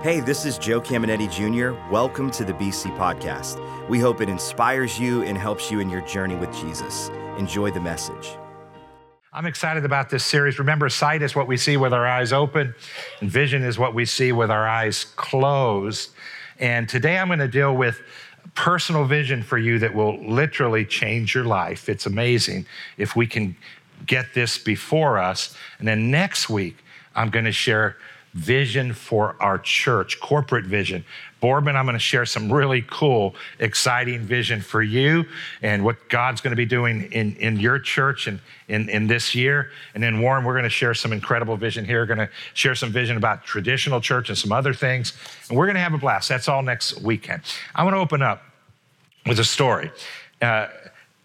Hey, 0.00 0.20
this 0.20 0.44
is 0.44 0.58
Joe 0.58 0.80
Caminiti 0.80 1.28
Jr. 1.28 1.76
Welcome 1.90 2.30
to 2.30 2.44
the 2.44 2.52
BC 2.52 2.96
Podcast. 2.96 3.58
We 3.88 3.98
hope 3.98 4.20
it 4.20 4.28
inspires 4.28 4.96
you 4.96 5.24
and 5.24 5.36
helps 5.36 5.72
you 5.72 5.80
in 5.80 5.90
your 5.90 6.02
journey 6.02 6.36
with 6.36 6.54
Jesus. 6.54 7.08
Enjoy 7.36 7.72
the 7.72 7.80
message. 7.80 8.36
I'm 9.32 9.44
excited 9.44 9.84
about 9.84 10.08
this 10.08 10.24
series. 10.24 10.60
Remember, 10.60 10.88
sight 10.88 11.20
is 11.20 11.34
what 11.34 11.48
we 11.48 11.56
see 11.56 11.76
with 11.76 11.92
our 11.92 12.06
eyes 12.06 12.32
open, 12.32 12.76
and 13.20 13.28
vision 13.28 13.64
is 13.64 13.76
what 13.76 13.92
we 13.92 14.04
see 14.04 14.30
with 14.30 14.52
our 14.52 14.68
eyes 14.68 15.04
closed. 15.16 16.10
And 16.60 16.88
today 16.88 17.18
I'm 17.18 17.26
going 17.26 17.40
to 17.40 17.48
deal 17.48 17.74
with 17.74 18.00
personal 18.54 19.04
vision 19.04 19.42
for 19.42 19.58
you 19.58 19.80
that 19.80 19.92
will 19.92 20.24
literally 20.24 20.84
change 20.84 21.34
your 21.34 21.44
life. 21.44 21.88
It's 21.88 22.06
amazing 22.06 22.66
if 22.98 23.16
we 23.16 23.26
can 23.26 23.56
get 24.06 24.32
this 24.32 24.58
before 24.58 25.18
us. 25.18 25.56
And 25.80 25.88
then 25.88 26.08
next 26.08 26.48
week, 26.48 26.76
I'm 27.16 27.30
going 27.30 27.46
to 27.46 27.52
share 27.52 27.96
vision 28.34 28.92
for 28.92 29.36
our 29.40 29.58
church, 29.58 30.20
corporate 30.20 30.64
vision. 30.64 31.04
Boardman, 31.40 31.76
I'm 31.76 31.84
going 31.84 31.94
to 31.94 32.00
share 32.00 32.26
some 32.26 32.52
really 32.52 32.84
cool, 32.88 33.34
exciting 33.60 34.20
vision 34.20 34.60
for 34.60 34.82
you 34.82 35.24
and 35.62 35.84
what 35.84 36.08
God's 36.08 36.40
going 36.40 36.50
to 36.50 36.56
be 36.56 36.66
doing 36.66 37.10
in, 37.12 37.36
in 37.36 37.60
your 37.60 37.78
church 37.78 38.26
and 38.26 38.40
in, 38.66 38.88
in 38.88 39.06
this 39.06 39.34
year. 39.34 39.70
And 39.94 40.02
then, 40.02 40.20
Warren, 40.20 40.44
we're 40.44 40.54
going 40.54 40.64
to 40.64 40.68
share 40.70 40.94
some 40.94 41.12
incredible 41.12 41.56
vision 41.56 41.84
here. 41.84 42.04
Going 42.06 42.18
to 42.18 42.28
share 42.54 42.74
some 42.74 42.90
vision 42.90 43.16
about 43.16 43.44
traditional 43.44 44.00
church 44.00 44.28
and 44.28 44.36
some 44.36 44.50
other 44.50 44.74
things. 44.74 45.12
And 45.48 45.56
we're 45.56 45.66
going 45.66 45.76
to 45.76 45.80
have 45.80 45.94
a 45.94 45.98
blast. 45.98 46.28
That's 46.28 46.48
all 46.48 46.62
next 46.62 47.00
weekend. 47.02 47.42
I 47.74 47.84
want 47.84 47.94
to 47.94 48.00
open 48.00 48.20
up 48.20 48.42
with 49.26 49.38
a 49.38 49.44
story. 49.44 49.92
Uh, 50.42 50.68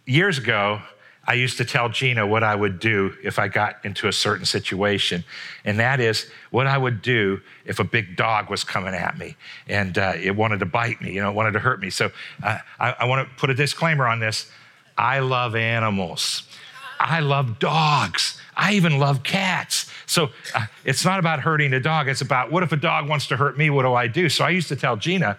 years 0.05 0.37
ago, 0.37 0.81
I 1.25 1.33
used 1.33 1.57
to 1.57 1.65
tell 1.65 1.87
Gina 1.89 2.27
what 2.27 2.43
I 2.43 2.53
would 2.53 2.79
do 2.79 3.13
if 3.23 3.39
I 3.39 3.47
got 3.47 3.83
into 3.85 4.07
a 4.07 4.13
certain 4.13 4.45
situation. 4.45 5.23
And 5.63 5.79
that 5.79 5.99
is 5.99 6.29
what 6.51 6.67
I 6.67 6.77
would 6.77 7.01
do 7.01 7.39
if 7.65 7.79
a 7.79 7.83
big 7.83 8.17
dog 8.17 8.49
was 8.49 8.63
coming 8.63 8.93
at 8.93 9.17
me 9.17 9.37
and 9.67 9.97
uh, 9.97 10.13
it 10.21 10.35
wanted 10.35 10.59
to 10.59 10.65
bite 10.65 11.01
me, 11.01 11.13
you 11.13 11.21
know, 11.21 11.29
it 11.29 11.35
wanted 11.35 11.53
to 11.53 11.59
hurt 11.59 11.79
me. 11.79 11.89
So 11.89 12.11
uh, 12.43 12.57
I, 12.79 12.95
I 12.99 13.05
want 13.05 13.27
to 13.27 13.35
put 13.35 13.49
a 13.49 13.53
disclaimer 13.53 14.05
on 14.05 14.19
this. 14.19 14.51
I 14.97 15.19
love 15.19 15.55
animals. 15.55 16.43
I 16.99 17.21
love 17.21 17.57
dogs. 17.57 18.39
I 18.55 18.73
even 18.73 18.99
love 18.99 19.23
cats. 19.23 19.89
So 20.05 20.29
uh, 20.53 20.65
it's 20.85 21.05
not 21.05 21.19
about 21.19 21.39
hurting 21.39 21.73
a 21.73 21.79
dog. 21.79 22.07
It's 22.07 22.21
about 22.21 22.51
what 22.51 22.63
if 22.63 22.71
a 22.71 22.77
dog 22.77 23.07
wants 23.07 23.27
to 23.27 23.37
hurt 23.37 23.57
me? 23.57 23.69
What 23.69 23.83
do 23.83 23.93
I 23.93 24.07
do? 24.07 24.29
So 24.29 24.43
I 24.43 24.49
used 24.49 24.67
to 24.67 24.75
tell 24.75 24.97
Gina, 24.97 25.37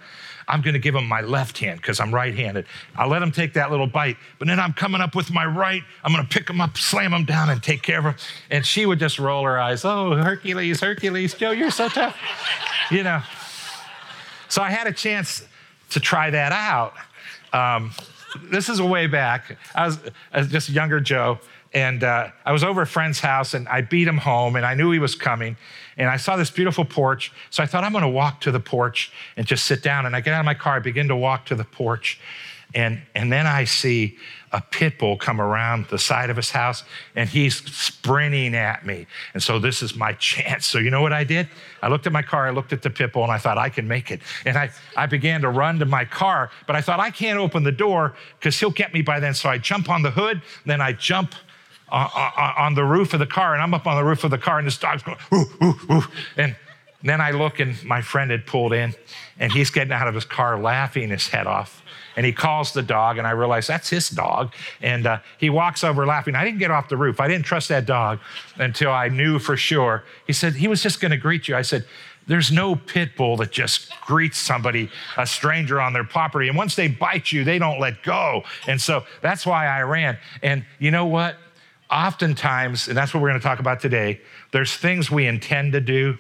I'm 0.48 0.60
going 0.60 0.74
to 0.74 0.80
give 0.80 0.94
him 0.94 1.06
my 1.06 1.20
left 1.20 1.58
hand 1.58 1.80
because 1.80 2.00
I'm 2.00 2.14
right 2.14 2.34
handed. 2.34 2.66
I'll 2.96 3.08
let 3.08 3.22
him 3.22 3.32
take 3.32 3.54
that 3.54 3.70
little 3.70 3.86
bite, 3.86 4.16
but 4.38 4.48
then 4.48 4.60
I'm 4.60 4.72
coming 4.72 5.00
up 5.00 5.14
with 5.14 5.30
my 5.30 5.46
right. 5.46 5.82
I'm 6.02 6.12
going 6.12 6.26
to 6.26 6.28
pick 6.28 6.48
him 6.48 6.60
up, 6.60 6.76
slam 6.76 7.12
him 7.12 7.24
down, 7.24 7.50
and 7.50 7.62
take 7.62 7.82
care 7.82 7.98
of 7.98 8.04
him. 8.04 8.14
And 8.50 8.64
she 8.64 8.86
would 8.86 8.98
just 8.98 9.18
roll 9.18 9.44
her 9.44 9.58
eyes. 9.58 9.84
Oh, 9.84 10.14
Hercules, 10.14 10.80
Hercules, 10.80 11.34
Joe, 11.34 11.50
you're 11.52 11.70
so 11.70 11.88
tough. 11.88 12.16
You 12.90 13.02
know. 13.02 13.22
So 14.48 14.62
I 14.62 14.70
had 14.70 14.86
a 14.86 14.92
chance 14.92 15.44
to 15.90 16.00
try 16.00 16.30
that 16.30 16.52
out. 16.52 16.94
Um, 17.52 17.92
this 18.42 18.68
is 18.68 18.80
way 18.82 19.06
back. 19.06 19.56
I 19.74 19.86
was, 19.86 19.98
I 20.32 20.38
was 20.38 20.48
just 20.48 20.68
younger 20.68 21.00
Joe, 21.00 21.38
and 21.74 22.04
uh, 22.04 22.28
I 22.46 22.52
was 22.52 22.64
over 22.64 22.82
a 22.82 22.86
friend's 22.86 23.20
house, 23.20 23.52
and 23.52 23.68
I 23.68 23.82
beat 23.82 24.08
him 24.08 24.18
home, 24.18 24.56
and 24.56 24.64
I 24.64 24.74
knew 24.74 24.90
he 24.92 24.98
was 24.98 25.14
coming 25.14 25.56
and 25.96 26.08
I 26.08 26.16
saw 26.16 26.36
this 26.36 26.50
beautiful 26.50 26.84
porch. 26.84 27.32
So 27.50 27.62
I 27.62 27.66
thought, 27.66 27.84
I'm 27.84 27.92
going 27.92 28.02
to 28.02 28.08
walk 28.08 28.40
to 28.42 28.50
the 28.50 28.60
porch 28.60 29.12
and 29.36 29.46
just 29.46 29.64
sit 29.64 29.82
down. 29.82 30.06
And 30.06 30.16
I 30.16 30.20
get 30.20 30.34
out 30.34 30.40
of 30.40 30.46
my 30.46 30.54
car, 30.54 30.76
I 30.76 30.78
begin 30.80 31.08
to 31.08 31.16
walk 31.16 31.46
to 31.46 31.54
the 31.54 31.64
porch. 31.64 32.20
And, 32.74 33.02
and 33.14 33.32
then 33.32 33.46
I 33.46 33.64
see 33.64 34.16
a 34.50 34.60
pit 34.60 34.98
bull 34.98 35.16
come 35.16 35.40
around 35.40 35.86
the 35.90 35.98
side 35.98 36.28
of 36.28 36.36
his 36.36 36.50
house 36.50 36.82
and 37.14 37.28
he's 37.28 37.56
sprinting 37.56 38.56
at 38.56 38.84
me. 38.84 39.06
And 39.32 39.40
so 39.40 39.60
this 39.60 39.80
is 39.80 39.94
my 39.94 40.12
chance. 40.18 40.66
So 40.66 40.78
you 40.78 40.90
know 40.90 41.00
what 41.00 41.12
I 41.12 41.22
did? 41.22 41.48
I 41.82 41.88
looked 41.88 42.08
at 42.08 42.12
my 42.12 42.22
car, 42.22 42.48
I 42.48 42.50
looked 42.50 42.72
at 42.72 42.82
the 42.82 42.90
pit 42.90 43.12
bull, 43.12 43.22
and 43.22 43.30
I 43.30 43.38
thought, 43.38 43.58
I 43.58 43.68
can 43.68 43.86
make 43.86 44.10
it. 44.10 44.20
And 44.44 44.56
I, 44.56 44.70
I 44.96 45.06
began 45.06 45.42
to 45.42 45.50
run 45.50 45.78
to 45.78 45.84
my 45.84 46.04
car, 46.04 46.50
but 46.66 46.74
I 46.74 46.80
thought, 46.80 46.98
I 46.98 47.10
can't 47.10 47.38
open 47.38 47.62
the 47.62 47.72
door 47.72 48.14
because 48.40 48.58
he'll 48.58 48.70
get 48.70 48.92
me 48.92 49.02
by 49.02 49.20
then. 49.20 49.34
So 49.34 49.48
I 49.48 49.58
jump 49.58 49.88
on 49.88 50.02
the 50.02 50.10
hood, 50.10 50.42
then 50.66 50.80
I 50.80 50.92
jump 50.94 51.34
on 51.90 52.74
the 52.74 52.84
roof 52.84 53.12
of 53.12 53.20
the 53.20 53.26
car, 53.26 53.54
and 53.54 53.62
I'm 53.62 53.74
up 53.74 53.86
on 53.86 53.96
the 53.96 54.04
roof 54.04 54.24
of 54.24 54.30
the 54.30 54.38
car, 54.38 54.58
and 54.58 54.66
this 54.66 54.78
dog's 54.78 55.02
going, 55.02 55.18
ooh, 55.32 55.46
ooh, 55.62 55.78
ooh. 55.92 56.02
And 56.36 56.56
then 57.02 57.20
I 57.20 57.32
look, 57.32 57.60
and 57.60 57.82
my 57.84 58.00
friend 58.00 58.30
had 58.30 58.46
pulled 58.46 58.72
in, 58.72 58.94
and 59.38 59.52
he's 59.52 59.70
getting 59.70 59.92
out 59.92 60.08
of 60.08 60.14
his 60.14 60.24
car 60.24 60.58
laughing 60.58 61.10
his 61.10 61.28
head 61.28 61.46
off. 61.46 61.82
And 62.16 62.24
he 62.24 62.32
calls 62.32 62.72
the 62.72 62.82
dog, 62.82 63.18
and 63.18 63.26
I 63.26 63.32
realize 63.32 63.66
that's 63.66 63.90
his 63.90 64.08
dog. 64.08 64.54
And 64.80 65.06
uh, 65.06 65.18
he 65.36 65.50
walks 65.50 65.82
over 65.84 66.06
laughing. 66.06 66.34
I 66.34 66.44
didn't 66.44 66.60
get 66.60 66.70
off 66.70 66.88
the 66.88 66.96
roof. 66.96 67.20
I 67.20 67.28
didn't 67.28 67.44
trust 67.44 67.68
that 67.68 67.86
dog 67.86 68.20
until 68.56 68.92
I 68.92 69.08
knew 69.08 69.38
for 69.38 69.56
sure. 69.56 70.04
He 70.26 70.32
said, 70.32 70.54
he 70.54 70.68
was 70.68 70.82
just 70.82 71.00
going 71.00 71.10
to 71.10 71.16
greet 71.16 71.48
you. 71.48 71.56
I 71.56 71.62
said, 71.62 71.84
there's 72.26 72.50
no 72.50 72.76
pit 72.76 73.16
bull 73.16 73.36
that 73.38 73.50
just 73.50 73.92
greets 74.02 74.38
somebody, 74.38 74.90
a 75.18 75.26
stranger 75.26 75.80
on 75.80 75.92
their 75.92 76.04
property. 76.04 76.48
And 76.48 76.56
once 76.56 76.74
they 76.74 76.88
bite 76.88 77.32
you, 77.32 77.44
they 77.44 77.58
don't 77.58 77.80
let 77.80 78.02
go. 78.02 78.44
And 78.66 78.80
so 78.80 79.04
that's 79.20 79.44
why 79.44 79.66
I 79.66 79.82
ran. 79.82 80.16
And 80.42 80.64
you 80.78 80.90
know 80.90 81.04
what? 81.04 81.36
Oftentimes, 81.94 82.88
and 82.88 82.96
that's 82.96 83.14
what 83.14 83.22
we're 83.22 83.28
going 83.28 83.40
to 83.40 83.46
talk 83.46 83.60
about 83.60 83.80
today, 83.80 84.20
there's 84.52 84.76
things 84.76 85.10
we 85.10 85.26
intend 85.26 85.72
to 85.72 85.80
do 85.80 86.18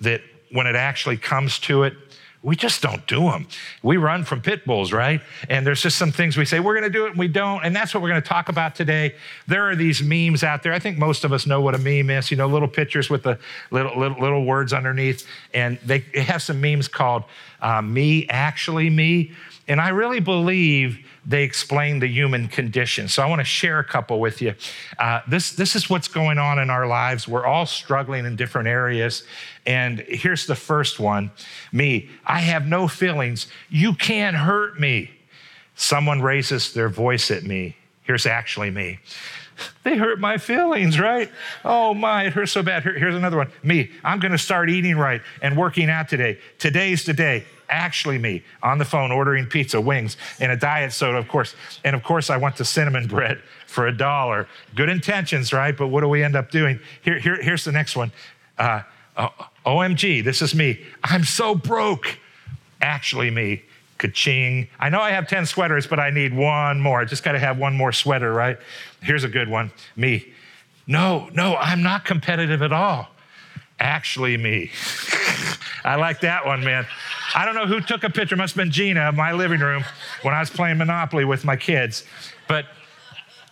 that 0.00 0.20
when 0.50 0.66
it 0.66 0.74
actually 0.74 1.16
comes 1.16 1.58
to 1.60 1.84
it, 1.84 1.94
we 2.42 2.54
just 2.54 2.80
don't 2.80 3.04
do 3.08 3.22
them. 3.22 3.48
We 3.82 3.96
run 3.96 4.22
from 4.22 4.40
pit 4.40 4.64
bulls, 4.64 4.92
right? 4.92 5.20
And 5.48 5.66
there's 5.66 5.82
just 5.82 5.98
some 5.98 6.12
things 6.12 6.36
we 6.36 6.44
say, 6.44 6.60
we're 6.60 6.74
going 6.74 6.90
to 6.90 6.98
do 6.98 7.06
it, 7.06 7.10
and 7.10 7.18
we 7.18 7.26
don't. 7.26 7.64
And 7.64 7.74
that's 7.74 7.92
what 7.92 8.02
we're 8.02 8.08
going 8.08 8.22
to 8.22 8.28
talk 8.28 8.48
about 8.48 8.76
today. 8.76 9.16
There 9.48 9.68
are 9.68 9.74
these 9.74 10.00
memes 10.00 10.44
out 10.44 10.62
there. 10.62 10.72
I 10.72 10.78
think 10.78 10.96
most 10.96 11.24
of 11.24 11.32
us 11.32 11.44
know 11.44 11.60
what 11.60 11.74
a 11.74 11.78
meme 11.78 12.10
is, 12.10 12.30
you 12.30 12.36
know, 12.36 12.46
little 12.46 12.68
pictures 12.68 13.10
with 13.10 13.24
the 13.24 13.38
little, 13.72 13.98
little, 13.98 14.20
little 14.20 14.44
words 14.44 14.72
underneath. 14.72 15.26
And 15.54 15.78
they 15.84 16.00
have 16.14 16.40
some 16.40 16.60
memes 16.60 16.86
called 16.86 17.24
uh, 17.60 17.82
Me, 17.82 18.28
Actually 18.28 18.90
Me. 18.90 19.32
And 19.66 19.80
I 19.80 19.88
really 19.88 20.20
believe 20.20 21.04
they 21.26 21.42
explain 21.42 21.98
the 21.98 22.06
human 22.06 22.46
condition. 22.46 23.08
So 23.08 23.22
I 23.22 23.26
want 23.26 23.40
to 23.40 23.44
share 23.44 23.80
a 23.80 23.84
couple 23.84 24.20
with 24.20 24.40
you. 24.40 24.54
Uh, 24.98 25.20
this, 25.26 25.52
this 25.52 25.74
is 25.74 25.90
what's 25.90 26.06
going 26.06 26.38
on 26.38 26.58
in 26.60 26.70
our 26.70 26.86
lives. 26.86 27.26
We're 27.26 27.44
all 27.44 27.66
struggling 27.66 28.24
in 28.24 28.36
different 28.36 28.68
areas. 28.68 29.24
And 29.66 30.00
here's 30.00 30.46
the 30.46 30.54
first 30.54 31.00
one 31.00 31.32
me, 31.72 32.08
I 32.24 32.40
have 32.40 32.66
no 32.66 32.86
feelings. 32.86 33.48
You 33.68 33.94
can't 33.94 34.36
hurt 34.36 34.78
me. 34.78 35.10
Someone 35.74 36.22
raises 36.22 36.72
their 36.72 36.88
voice 36.88 37.30
at 37.30 37.42
me. 37.42 37.76
Here's 38.02 38.26
actually 38.26 38.70
me. 38.70 39.00
They 39.84 39.96
hurt 39.96 40.20
my 40.20 40.36
feelings, 40.36 41.00
right? 41.00 41.30
Oh 41.64 41.94
my, 41.94 42.24
it 42.24 42.34
hurts 42.34 42.52
so 42.52 42.62
bad. 42.62 42.82
Here, 42.82 42.98
here's 42.98 43.14
another 43.14 43.38
one. 43.38 43.50
Me, 43.62 43.90
I'm 44.04 44.20
going 44.20 44.32
to 44.32 44.38
start 44.38 44.68
eating 44.68 44.98
right 44.98 45.22
and 45.40 45.56
working 45.56 45.88
out 45.88 46.10
today. 46.10 46.38
Today's 46.58 47.04
the 47.04 47.14
day 47.14 47.46
actually 47.68 48.18
me 48.18 48.42
on 48.62 48.78
the 48.78 48.84
phone 48.84 49.12
ordering 49.12 49.46
pizza, 49.46 49.80
wings, 49.80 50.16
and 50.40 50.52
a 50.52 50.56
diet 50.56 50.92
soda, 50.92 51.18
of 51.18 51.28
course. 51.28 51.54
And 51.84 51.96
of 51.96 52.02
course, 52.02 52.30
I 52.30 52.36
want 52.36 52.56
the 52.56 52.64
cinnamon 52.64 53.06
bread 53.08 53.40
for 53.66 53.86
a 53.86 53.96
dollar. 53.96 54.48
Good 54.74 54.88
intentions, 54.88 55.52
right? 55.52 55.76
But 55.76 55.88
what 55.88 56.00
do 56.00 56.08
we 56.08 56.22
end 56.22 56.36
up 56.36 56.50
doing? 56.50 56.80
Here, 57.02 57.18
here 57.18 57.40
here's 57.40 57.64
the 57.64 57.72
next 57.72 57.96
one. 57.96 58.12
Uh, 58.58 58.82
uh, 59.16 59.28
OMG, 59.64 60.22
this 60.24 60.42
is 60.42 60.54
me. 60.54 60.80
I'm 61.02 61.24
so 61.24 61.54
broke. 61.54 62.18
Actually, 62.80 63.30
me. 63.30 63.62
Ka-ching. 63.98 64.68
I 64.78 64.90
know 64.90 65.00
I 65.00 65.10
have 65.10 65.26
10 65.26 65.46
sweaters, 65.46 65.86
but 65.86 65.98
I 65.98 66.10
need 66.10 66.34
one 66.34 66.80
more. 66.80 67.00
I 67.00 67.06
just 67.06 67.24
got 67.24 67.32
to 67.32 67.38
have 67.38 67.56
one 67.56 67.74
more 67.74 67.92
sweater, 67.92 68.32
right? 68.32 68.58
Here's 69.02 69.24
a 69.24 69.28
good 69.28 69.48
one. 69.48 69.72
Me. 69.96 70.32
No, 70.86 71.30
no, 71.32 71.56
I'm 71.56 71.82
not 71.82 72.04
competitive 72.04 72.60
at 72.62 72.72
all. 72.72 73.08
Actually, 73.80 74.36
me. 74.36 74.70
I 75.84 75.96
like 75.96 76.20
that 76.20 76.44
one, 76.46 76.64
man. 76.64 76.86
I 77.36 77.44
don't 77.44 77.54
know 77.54 77.66
who 77.66 77.82
took 77.82 78.02
a 78.02 78.08
picture, 78.08 78.34
it 78.34 78.38
must 78.38 78.54
have 78.54 78.64
been 78.64 78.72
Gina 78.72 79.10
in 79.10 79.14
my 79.14 79.32
living 79.32 79.60
room 79.60 79.84
when 80.22 80.32
I 80.32 80.40
was 80.40 80.48
playing 80.48 80.78
Monopoly 80.78 81.26
with 81.26 81.44
my 81.44 81.54
kids. 81.54 82.02
But 82.48 82.64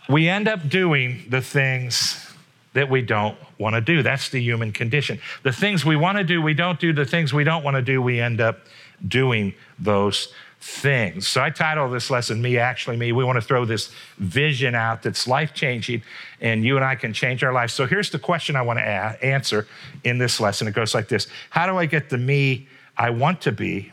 we 0.08 0.26
end 0.26 0.48
up 0.48 0.70
doing 0.70 1.26
the 1.28 1.42
things 1.42 2.32
that 2.72 2.88
we 2.88 3.02
don't 3.02 3.36
want 3.58 3.74
to 3.74 3.82
do. 3.82 4.02
That's 4.02 4.30
the 4.30 4.40
human 4.40 4.72
condition. 4.72 5.20
The 5.42 5.52
things 5.52 5.84
we 5.84 5.96
want 5.96 6.16
to 6.16 6.24
do, 6.24 6.40
we 6.40 6.54
don't 6.54 6.80
do. 6.80 6.94
The 6.94 7.04
things 7.04 7.34
we 7.34 7.44
don't 7.44 7.62
want 7.62 7.76
to 7.76 7.82
do, 7.82 8.00
we 8.00 8.20
end 8.20 8.40
up 8.40 8.60
doing 9.06 9.52
those 9.78 10.32
things. 10.60 11.28
So 11.28 11.42
I 11.42 11.50
title 11.50 11.90
this 11.90 12.10
lesson, 12.10 12.40
Me 12.40 12.56
Actually 12.56 12.96
Me. 12.96 13.12
We 13.12 13.22
want 13.22 13.36
to 13.36 13.42
throw 13.42 13.66
this 13.66 13.92
vision 14.16 14.74
out 14.74 15.02
that's 15.02 15.28
life 15.28 15.52
changing, 15.52 16.02
and 16.40 16.64
you 16.64 16.76
and 16.76 16.84
I 16.84 16.94
can 16.94 17.12
change 17.12 17.44
our 17.44 17.52
lives. 17.52 17.74
So 17.74 17.86
here's 17.86 18.08
the 18.08 18.18
question 18.18 18.56
I 18.56 18.62
want 18.62 18.78
to 18.78 18.84
answer 18.84 19.68
in 20.04 20.16
this 20.16 20.40
lesson. 20.40 20.66
It 20.68 20.74
goes 20.74 20.94
like 20.94 21.08
this 21.08 21.26
How 21.50 21.66
do 21.66 21.76
I 21.76 21.84
get 21.84 22.08
the 22.08 22.16
me 22.16 22.66
I 22.96 23.10
want 23.10 23.40
to 23.42 23.52
be 23.52 23.90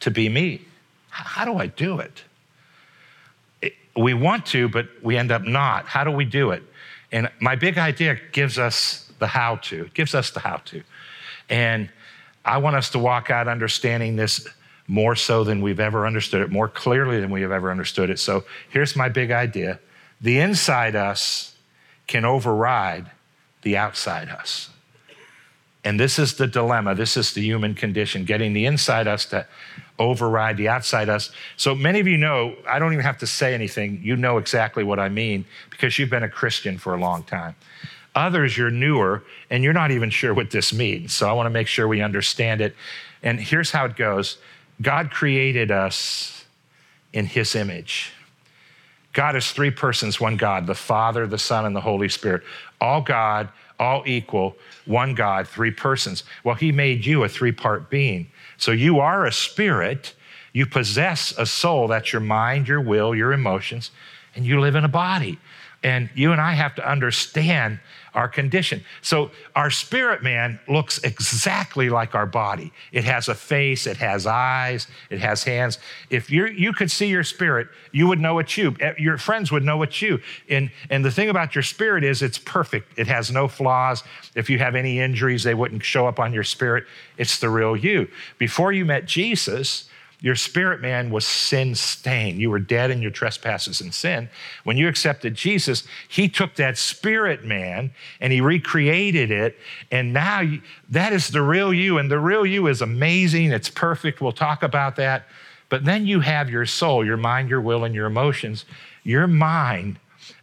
to 0.00 0.10
be 0.10 0.28
me. 0.28 0.60
How 1.08 1.44
do 1.44 1.56
I 1.56 1.66
do 1.66 1.98
it? 1.98 2.24
We 3.96 4.12
want 4.12 4.46
to, 4.46 4.68
but 4.68 4.88
we 5.02 5.16
end 5.16 5.30
up 5.30 5.42
not. 5.42 5.86
How 5.86 6.04
do 6.04 6.10
we 6.10 6.24
do 6.24 6.50
it? 6.50 6.62
And 7.12 7.30
my 7.40 7.54
big 7.54 7.78
idea 7.78 8.18
gives 8.32 8.58
us 8.58 9.10
the 9.20 9.28
how 9.28 9.56
to, 9.56 9.84
it 9.84 9.94
gives 9.94 10.14
us 10.14 10.30
the 10.30 10.40
how 10.40 10.56
to. 10.66 10.82
And 11.48 11.88
I 12.44 12.58
want 12.58 12.76
us 12.76 12.90
to 12.90 12.98
walk 12.98 13.30
out 13.30 13.48
understanding 13.48 14.16
this 14.16 14.46
more 14.88 15.14
so 15.14 15.44
than 15.44 15.62
we've 15.62 15.80
ever 15.80 16.06
understood 16.06 16.42
it, 16.42 16.50
more 16.50 16.68
clearly 16.68 17.20
than 17.20 17.30
we 17.30 17.40
have 17.42 17.52
ever 17.52 17.70
understood 17.70 18.10
it. 18.10 18.18
So 18.18 18.44
here's 18.68 18.96
my 18.96 19.08
big 19.08 19.30
idea 19.30 19.78
the 20.20 20.40
inside 20.40 20.96
us 20.96 21.56
can 22.06 22.24
override 22.24 23.10
the 23.62 23.76
outside 23.76 24.28
us 24.28 24.70
And 25.84 26.00
this 26.00 26.18
is 26.18 26.34
the 26.34 26.46
dilemma. 26.46 26.94
This 26.94 27.16
is 27.16 27.34
the 27.34 27.42
human 27.42 27.74
condition, 27.74 28.24
getting 28.24 28.54
the 28.54 28.64
inside 28.64 29.06
us 29.06 29.26
to 29.26 29.46
override 29.98 30.56
the 30.56 30.68
outside 30.68 31.08
us. 31.08 31.30
So 31.56 31.74
many 31.74 32.00
of 32.00 32.06
you 32.06 32.16
know, 32.16 32.56
I 32.66 32.78
don't 32.78 32.92
even 32.92 33.04
have 33.04 33.18
to 33.18 33.26
say 33.26 33.54
anything. 33.54 34.00
You 34.02 34.16
know 34.16 34.38
exactly 34.38 34.82
what 34.82 34.98
I 34.98 35.08
mean 35.10 35.44
because 35.70 35.98
you've 35.98 36.10
been 36.10 36.22
a 36.22 36.28
Christian 36.28 36.78
for 36.78 36.94
a 36.94 36.98
long 36.98 37.22
time. 37.24 37.54
Others, 38.14 38.56
you're 38.56 38.70
newer 38.70 39.24
and 39.50 39.62
you're 39.62 39.72
not 39.72 39.90
even 39.90 40.08
sure 40.08 40.32
what 40.32 40.50
this 40.50 40.72
means. 40.72 41.12
So 41.12 41.28
I 41.28 41.32
want 41.32 41.46
to 41.46 41.50
make 41.50 41.66
sure 41.66 41.86
we 41.86 42.00
understand 42.00 42.60
it. 42.60 42.74
And 43.22 43.38
here's 43.38 43.70
how 43.70 43.84
it 43.84 43.96
goes 43.96 44.38
God 44.80 45.10
created 45.10 45.70
us 45.70 46.44
in 47.12 47.26
his 47.26 47.54
image. 47.54 48.12
God 49.12 49.36
is 49.36 49.52
three 49.52 49.70
persons, 49.70 50.20
one 50.20 50.36
God, 50.36 50.66
the 50.66 50.74
Father, 50.74 51.26
the 51.26 51.38
Son, 51.38 51.64
and 51.66 51.74
the 51.74 51.80
Holy 51.80 52.08
Spirit. 52.08 52.42
All 52.80 53.00
God, 53.00 53.48
all 53.78 54.02
equal, 54.06 54.56
one 54.86 55.14
God, 55.14 55.48
three 55.48 55.70
persons. 55.70 56.24
Well, 56.42 56.54
He 56.54 56.72
made 56.72 57.06
you 57.06 57.24
a 57.24 57.28
three 57.28 57.52
part 57.52 57.90
being. 57.90 58.30
So 58.56 58.72
you 58.72 59.00
are 59.00 59.26
a 59.26 59.32
spirit, 59.32 60.14
you 60.52 60.66
possess 60.66 61.32
a 61.36 61.46
soul, 61.46 61.88
that's 61.88 62.12
your 62.12 62.20
mind, 62.20 62.68
your 62.68 62.80
will, 62.80 63.14
your 63.14 63.32
emotions, 63.32 63.90
and 64.34 64.44
you 64.44 64.60
live 64.60 64.74
in 64.74 64.84
a 64.84 64.88
body. 64.88 65.38
And 65.84 66.08
you 66.14 66.32
and 66.32 66.40
I 66.40 66.52
have 66.54 66.74
to 66.76 66.90
understand 66.90 67.78
our 68.14 68.28
condition. 68.28 68.82
So 69.02 69.30
our 69.54 69.70
spirit 69.70 70.22
man 70.22 70.58
looks 70.68 70.98
exactly 70.98 71.90
like 71.90 72.14
our 72.14 72.26
body. 72.26 72.72
It 72.92 73.04
has 73.04 73.28
a 73.28 73.34
face, 73.34 73.86
it 73.86 73.96
has 73.98 74.26
eyes, 74.26 74.86
it 75.10 75.18
has 75.18 75.44
hands. 75.44 75.78
If 76.10 76.30
you 76.30 76.46
you 76.46 76.72
could 76.72 76.90
see 76.90 77.08
your 77.08 77.24
spirit, 77.24 77.68
you 77.92 78.06
would 78.06 78.20
know 78.20 78.38
it's 78.38 78.56
you. 78.56 78.76
Eh, 78.80 78.94
your 78.98 79.18
friends 79.18 79.50
would 79.50 79.64
know 79.64 79.82
it's 79.82 80.00
you. 80.00 80.20
And 80.48 80.70
and 80.90 81.04
the 81.04 81.10
thing 81.10 81.28
about 81.28 81.54
your 81.54 81.62
spirit 81.62 82.04
is 82.04 82.22
it's 82.22 82.38
perfect. 82.38 82.98
It 82.98 83.08
has 83.08 83.30
no 83.30 83.48
flaws. 83.48 84.04
If 84.34 84.48
you 84.48 84.58
have 84.58 84.74
any 84.76 85.00
injuries, 85.00 85.42
they 85.42 85.54
wouldn't 85.54 85.84
show 85.84 86.06
up 86.06 86.20
on 86.20 86.32
your 86.32 86.44
spirit. 86.44 86.84
It's 87.18 87.38
the 87.38 87.50
real 87.50 87.76
you. 87.76 88.08
Before 88.38 88.72
you 88.72 88.84
met 88.84 89.06
Jesus, 89.06 89.88
your 90.24 90.36
spirit 90.36 90.80
man 90.80 91.10
was 91.10 91.26
sin 91.26 91.74
stained. 91.74 92.40
You 92.40 92.48
were 92.48 92.58
dead 92.58 92.90
in 92.90 93.02
your 93.02 93.10
trespasses 93.10 93.82
and 93.82 93.92
sin. 93.92 94.30
When 94.62 94.78
you 94.78 94.88
accepted 94.88 95.34
Jesus, 95.34 95.84
he 96.08 96.30
took 96.30 96.54
that 96.54 96.78
spirit 96.78 97.44
man 97.44 97.90
and 98.22 98.32
he 98.32 98.40
recreated 98.40 99.30
it. 99.30 99.58
And 99.90 100.14
now 100.14 100.40
you, 100.40 100.62
that 100.88 101.12
is 101.12 101.28
the 101.28 101.42
real 101.42 101.74
you. 101.74 101.98
And 101.98 102.10
the 102.10 102.18
real 102.18 102.46
you 102.46 102.68
is 102.68 102.80
amazing. 102.80 103.52
It's 103.52 103.68
perfect. 103.68 104.22
We'll 104.22 104.32
talk 104.32 104.62
about 104.62 104.96
that. 104.96 105.26
But 105.68 105.84
then 105.84 106.06
you 106.06 106.20
have 106.20 106.48
your 106.48 106.64
soul, 106.64 107.04
your 107.04 107.18
mind, 107.18 107.50
your 107.50 107.60
will, 107.60 107.84
and 107.84 107.94
your 107.94 108.06
emotions. 108.06 108.64
Your 109.02 109.26
mind 109.26 109.98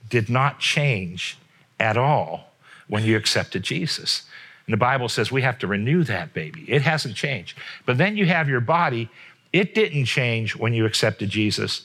did 0.09 0.29
not 0.29 0.59
change 0.59 1.39
at 1.79 1.97
all 1.97 2.51
when 2.87 3.03
you 3.03 3.17
accepted 3.17 3.63
Jesus. 3.63 4.27
And 4.67 4.73
the 4.73 4.77
Bible 4.77 5.09
says 5.09 5.31
we 5.31 5.41
have 5.41 5.57
to 5.57 5.65
renew 5.65 6.03
that 6.03 6.35
baby. 6.35 6.65
It 6.67 6.83
hasn't 6.83 7.15
changed. 7.15 7.57
But 7.87 7.97
then 7.97 8.15
you 8.15 8.27
have 8.27 8.47
your 8.47 8.61
body 8.61 9.09
it 9.53 9.75
didn't 9.75 10.05
change 10.05 10.55
when 10.55 10.73
you 10.73 10.85
accepted 10.85 11.29
Jesus, 11.29 11.83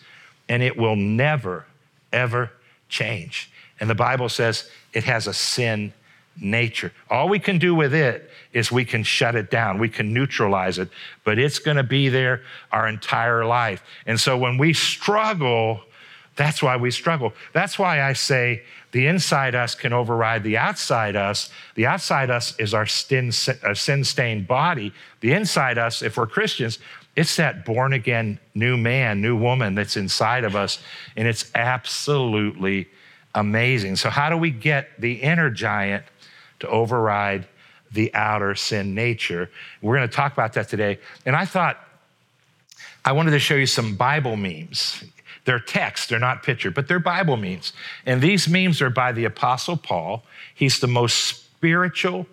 and 0.49 0.63
it 0.63 0.77
will 0.77 0.97
never, 0.97 1.67
ever 2.13 2.53
change. 2.89 3.51
And 3.81 3.91
the 3.91 3.95
Bible 3.95 4.29
says 4.29 4.71
it 4.93 5.05
has 5.05 5.27
a 5.27 5.35
sin 5.35 5.93
nature. 6.41 6.93
All 7.11 7.29
we 7.29 7.39
can 7.39 7.59
do 7.59 7.75
with 7.75 7.95
it 7.95 8.31
is 8.53 8.71
we 8.71 8.85
can 8.85 9.03
shut 9.03 9.35
it 9.35 9.51
down, 9.51 9.79
we 9.79 9.89
can 9.89 10.13
neutralize 10.13 10.79
it, 10.79 10.89
but 11.25 11.39
it's 11.39 11.59
going 11.59 11.77
to 11.77 11.83
be 11.83 12.09
there 12.09 12.43
our 12.73 12.89
entire 12.89 13.45
life. 13.45 13.83
And 14.07 14.21
so 14.21 14.37
when 14.37 14.59
we 14.59 14.73
struggle, 14.73 15.81
that's 16.37 16.63
why 16.63 16.77
we 16.77 16.91
struggle. 16.91 17.33
That's 17.53 17.79
why 17.79 18.03
I 18.03 18.13
say 18.13 18.63
the 18.93 19.07
inside 19.07 19.55
us 19.55 19.75
can 19.75 19.93
override 19.93 20.43
the 20.43 20.59
outside 20.59 21.17
us. 21.17 21.51
The 21.75 21.87
outside 21.87 22.31
us 22.31 22.55
is 22.59 22.73
our 22.75 22.87
sin 22.87 23.33
stained 23.33 24.47
body. 24.47 24.93
The 25.21 25.33
inside 25.33 25.79
us, 25.79 26.03
if 26.03 26.17
we're 26.17 26.27
Christians, 26.27 26.79
it's 27.17 27.37
that 27.37 27.65
born 27.65 27.95
again 27.95 28.39
new 28.55 28.77
man, 28.77 29.23
new 29.23 29.35
woman 29.35 29.75
that's 29.75 29.97
inside 29.97 30.45
of 30.45 30.55
us, 30.55 30.79
and 31.17 31.27
it's 31.27 31.51
absolutely 31.55 32.89
amazing. 33.35 33.97
So, 33.97 34.11
how 34.11 34.29
do 34.29 34.37
we 34.37 34.51
get 34.51 35.01
the 35.01 35.15
inner 35.15 35.51
giant 35.51 36.05
to 36.61 36.69
override 36.69 37.49
the 37.91 38.13
outer 38.15 38.55
sin 38.55 38.95
nature? 38.95 39.51
We're 39.81 39.97
going 39.97 40.09
to 40.09 40.15
talk 40.15 40.35
about 40.35 40.53
that 40.53 40.69
today. 40.69 40.99
And 41.25 41.35
I 41.35 41.47
thought 41.47 41.79
I 43.05 43.13
wanted 43.13 43.31
to 43.31 43.39
show 43.39 43.55
you 43.55 43.67
some 43.67 43.97
Bible 43.97 44.37
memes. 44.37 45.03
They're 45.47 45.61
text, 45.61 46.09
they're 46.09 46.19
not 46.19 46.43
picture, 46.43 46.73
but 46.73 46.89
they're 46.89 46.99
Bible 46.99 47.37
memes. 47.37 47.73
And 48.05 48.21
these 48.21 48.49
memes 48.49 48.83
are 48.83 48.91
by 48.91 49.13
the 49.13 49.25
Apostle 49.25 49.77
Paul. 49.77 50.25
He's 50.55 50.81
the 50.81 50.89
most 50.89 51.15
spiritual, 51.15 52.27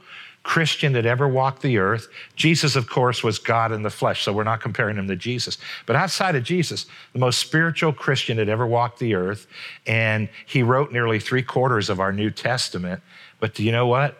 Christian 0.43 0.91
that 0.93 1.05
ever 1.05 1.27
walked 1.27 1.61
the 1.61 1.77
earth. 1.77 2.09
Jesus, 2.35 2.75
of 2.75 2.89
course, 2.89 3.23
was 3.23 3.39
God 3.39 3.71
in 3.71 3.81
the 3.81 3.89
flesh, 3.89 4.23
so 4.23 4.33
we're 4.33 4.43
not 4.43 4.61
comparing 4.61 4.97
him 4.97 5.07
to 5.07 5.15
Jesus. 5.15 5.57
But 5.85 5.95
outside 5.95 6.35
of 6.35 6.43
Jesus, 6.43 6.85
the 7.13 7.19
most 7.19 7.39
spiritual 7.39 7.93
Christian 7.93 8.37
that 8.37 8.49
ever 8.49 8.67
walked 8.67 8.99
the 8.99 9.15
earth, 9.15 9.47
and 9.87 10.27
he 10.45 10.61
wrote 10.61 10.91
nearly 10.91 11.19
three 11.19 11.43
quarters 11.43 11.89
of 11.89 12.01
our 12.01 12.11
New 12.11 12.29
Testament. 12.29 13.01
But 13.39 13.55
do 13.55 13.63
you 13.63 13.71
know 13.71 13.87
what? 13.87 14.17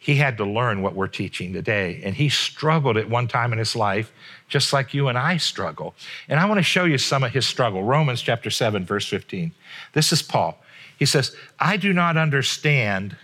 He 0.00 0.16
had 0.16 0.36
to 0.38 0.44
learn 0.44 0.82
what 0.82 0.96
we're 0.96 1.06
teaching 1.06 1.52
today, 1.52 2.00
and 2.04 2.16
he 2.16 2.28
struggled 2.28 2.96
at 2.96 3.08
one 3.08 3.28
time 3.28 3.52
in 3.52 3.58
his 3.60 3.76
life, 3.76 4.12
just 4.48 4.72
like 4.72 4.92
you 4.92 5.06
and 5.06 5.16
I 5.16 5.36
struggle. 5.36 5.94
And 6.28 6.40
I 6.40 6.46
want 6.46 6.58
to 6.58 6.64
show 6.64 6.84
you 6.84 6.98
some 6.98 7.22
of 7.22 7.30
his 7.30 7.46
struggle. 7.46 7.84
Romans 7.84 8.20
chapter 8.20 8.50
7, 8.50 8.84
verse 8.84 9.06
15. 9.06 9.52
This 9.92 10.10
is 10.10 10.22
Paul. 10.22 10.58
He 10.98 11.06
says, 11.06 11.36
I 11.60 11.76
do 11.76 11.92
not 11.92 12.16
understand 12.16 13.16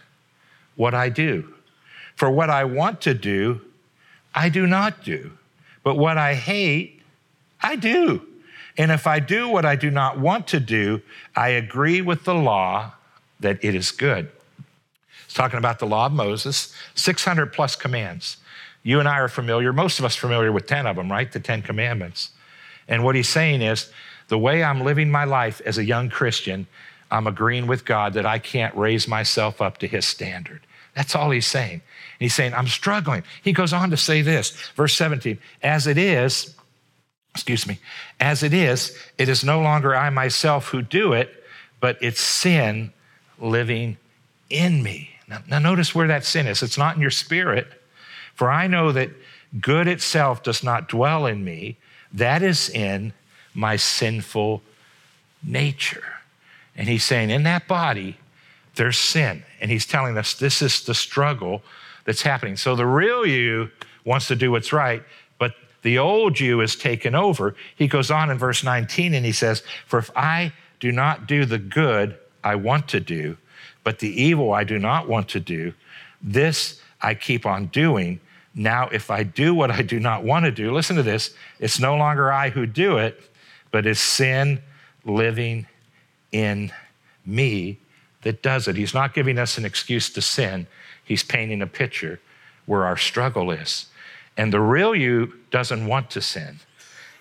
what 0.77 0.95
I 0.95 1.09
do. 1.09 1.53
For 2.19 2.29
what 2.29 2.51
I 2.51 2.65
want 2.65 3.01
to 3.03 3.15
do, 3.15 3.61
I 4.35 4.49
do 4.49 4.67
not 4.67 5.05
do. 5.05 5.31
But 5.85 5.95
what 5.95 6.19
I 6.19 6.35
hate, 6.35 7.01
I 7.61 7.77
do. 7.77 8.27
And 8.77 8.91
if 8.91 9.07
I 9.07 9.21
do 9.21 9.49
what 9.49 9.65
I 9.65 9.77
do 9.77 9.89
not 9.89 10.19
want 10.19 10.49
to 10.49 10.59
do, 10.59 11.01
I 11.37 11.51
agree 11.51 12.03
with 12.03 12.25
the 12.25 12.35
law 12.35 12.91
that 13.39 13.63
it 13.63 13.77
is 13.77 13.93
good. 13.93 14.33
It's 15.27 15.35
talking 15.35 15.59
about 15.59 15.79
the 15.79 15.87
law 15.87 16.07
of 16.07 16.13
Moses, 16.13 16.75
600 16.97 17.53
plus 17.53 17.77
commands. 17.77 18.39
You 18.83 18.99
and 18.99 19.09
I 19.09 19.21
are 19.21 19.29
familiar, 19.29 19.73
most 19.73 20.01
of 20.01 20.05
us 20.05 20.17
familiar 20.17 20.51
with 20.51 20.67
10 20.67 20.89
of 20.89 20.97
them, 20.97 21.09
right? 21.09 21.31
The 21.31 21.39
10 21.39 21.63
commandments. 21.63 22.31
And 22.89 23.05
what 23.05 23.15
he's 23.15 23.29
saying 23.29 23.63
is 23.63 23.93
the 24.27 24.39
way 24.39 24.65
I'm 24.65 24.81
living 24.81 25.09
my 25.09 25.23
life 25.23 25.61
as 25.65 25.79
a 25.79 25.85
young 25.85 26.11
Christian, 26.11 26.67
I'm 27.13 27.29
agreeing 27.29 27.69
with 27.69 27.85
God 27.85 28.15
that 28.15 28.27
I 28.27 28.41
can't 28.41 28.75
raise 28.75 29.07
myself 29.07 29.63
up 29.63 29.79
to 29.79 29.87
his 29.87 30.05
standard. 30.05 30.63
That's 30.99 31.15
all 31.15 31.31
he's 31.31 31.47
saying. 31.47 31.81
he's 32.19 32.35
saying, 32.35 32.55
I'm 32.55 32.67
struggling. 32.67 33.23
He 33.45 33.53
goes 33.53 33.73
on 33.73 33.91
to 33.91 33.97
say 33.97 34.21
this, 34.21 34.51
verse 34.75 34.95
17, 34.95 35.39
as 35.63 35.87
it 35.87 35.97
is, 35.97 36.57
excuse 37.33 37.69
me, 37.69 37.79
as 38.19 38.43
it 38.43 38.53
is, 38.53 38.99
it 39.17 39.29
is 39.29 39.45
no 39.45 39.61
longer 39.61 39.95
I 39.95 40.11
myself 40.11 40.67
who 40.71 40.83
do 40.83 41.13
it, 41.13 41.45
but 41.79 41.99
it's 42.01 42.21
sin 42.21 42.93
living 43.39 43.97
in 44.51 44.83
me. 44.83 45.11
Now, 45.29 45.39
now 45.47 45.61
notice 45.61 45.95
where 45.95 46.09
that 46.09 46.25
sin 46.25 46.49
is. 46.49 46.65
It's 46.65 46.77
not 46.77 46.97
in 46.97 47.01
your 47.01 47.13
spirit, 47.13 47.69
for 48.35 48.51
I 48.51 48.67
know 48.67 48.91
that 48.91 49.11
good 49.61 49.87
itself 49.87 50.43
does 50.43 50.65
not 50.65 50.89
dwell 50.89 51.27
in 51.27 51.45
me. 51.45 51.77
That 52.13 52.43
is 52.43 52.69
in 52.71 53.13
my 53.55 53.77
sinful 53.77 54.63
nature. 55.45 56.15
And 56.75 56.89
he's 56.89 57.05
saying, 57.05 57.31
in 57.31 57.45
that 57.45 57.69
body, 57.69 58.17
there's 58.79 58.97
sin. 58.97 59.43
And 59.61 59.71
he's 59.71 59.85
telling 59.85 60.17
us 60.17 60.35
this 60.35 60.63
is 60.63 60.85
the 60.85 60.95
struggle 60.95 61.63
that's 62.05 62.23
happening. 62.23 62.57
So 62.57 62.75
the 62.75 62.87
real 62.87 63.27
you 63.27 63.71
wants 64.05 64.29
to 64.29 64.37
do 64.37 64.53
what's 64.53 64.73
right, 64.73 65.03
but 65.37 65.53
the 65.83 65.99
old 65.99 66.41
you 66.41 66.63
is 66.63 66.77
taken 66.77 67.15
over. 67.15 67.55
He 67.77 67.89
goes 67.89 68.11
on 68.11 68.31
in 68.31 68.39
verse 68.39 68.65
19 68.65 69.13
and 69.13 69.27
he 69.27 69.33
says, 69.33 69.63
For 69.87 69.99
if 69.99 70.11
I 70.17 70.53
do 70.81 70.93
not 70.93 71.27
do 71.27 71.45
the 71.45 71.59
good 71.59 72.17
I 72.43 72.55
want 72.55 72.89
to 72.89 73.01
do, 73.01 73.37
but 73.83 73.99
the 73.99 74.23
evil 74.23 74.53
I 74.53 74.63
do 74.65 74.79
not 74.79 75.09
want 75.09 75.29
to 75.31 75.41
do, 75.41 75.75
this 76.23 76.81
I 77.03 77.15
keep 77.15 77.47
on 77.47 77.67
doing. 77.67 78.21
Now, 78.55 78.89
if 78.89 79.11
I 79.11 79.25
do 79.25 79.55
what 79.55 79.73
I 79.73 79.83
do 79.83 79.99
not 79.99 80.23
want 80.23 80.45
to 80.45 80.53
do, 80.53 80.73
listen 80.73 80.97
to 80.97 81.03
this, 81.03 81.35
it's 81.59 81.81
no 81.81 81.97
longer 81.97 82.33
I 82.33 82.51
who 82.51 82.65
do 82.65 82.99
it, 82.99 83.21
but 83.73 83.87
it's 83.87 84.01
sin 84.01 84.63
living 85.05 85.67
in 86.31 86.73
me 87.27 87.81
that 88.23 88.43
does 88.43 88.69
it. 88.69 88.77
He's 88.77 88.95
not 88.95 89.15
giving 89.15 89.39
us 89.39 89.59
an 89.59 89.65
excuse 89.65 90.11
to 90.11 90.23
sin, 90.23 90.67
He's 91.05 91.23
painting 91.23 91.63
a 91.63 91.67
picture 91.67 92.21
where 92.67 92.85
our 92.85 92.97
struggle 92.97 93.51
is. 93.51 93.87
And 94.37 94.53
the 94.53 94.61
real 94.61 94.95
you 94.95 95.33
doesn't 95.51 95.87
want 95.87 96.11
to 96.11 96.21
sin. 96.21 96.61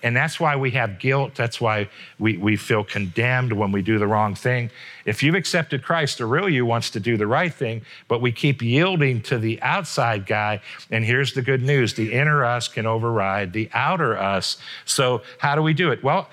And 0.03 0.15
that's 0.15 0.39
why 0.39 0.55
we 0.55 0.71
have 0.71 0.99
guilt. 0.99 1.33
That's 1.33 1.59
why 1.59 1.89
we, 2.19 2.37
we 2.37 2.55
feel 2.55 2.83
condemned 2.83 3.51
when 3.51 3.71
we 3.71 3.81
do 3.81 3.97
the 3.97 4.05
wrong 4.05 4.35
thing. 4.35 4.69
If 5.05 5.23
you've 5.23 5.35
accepted 5.35 5.83
Christ, 5.83 6.19
the 6.19 6.25
real 6.27 6.47
you 6.47 6.65
wants 6.65 6.91
to 6.91 6.99
do 6.99 7.17
the 7.17 7.25
right 7.25 7.53
thing, 7.53 7.81
but 8.07 8.21
we 8.21 8.31
keep 8.31 8.61
yielding 8.61 9.21
to 9.23 9.39
the 9.39 9.59
outside 9.61 10.27
guy. 10.27 10.61
And 10.91 11.03
here's 11.03 11.33
the 11.33 11.41
good 11.41 11.63
news 11.63 11.95
the 11.95 12.13
inner 12.13 12.45
us 12.45 12.67
can 12.67 12.85
override 12.85 13.53
the 13.53 13.69
outer 13.73 14.17
us. 14.17 14.57
So, 14.85 15.23
how 15.39 15.55
do 15.55 15.63
we 15.63 15.73
do 15.73 15.91
it? 15.91 16.03
Well, 16.03 16.29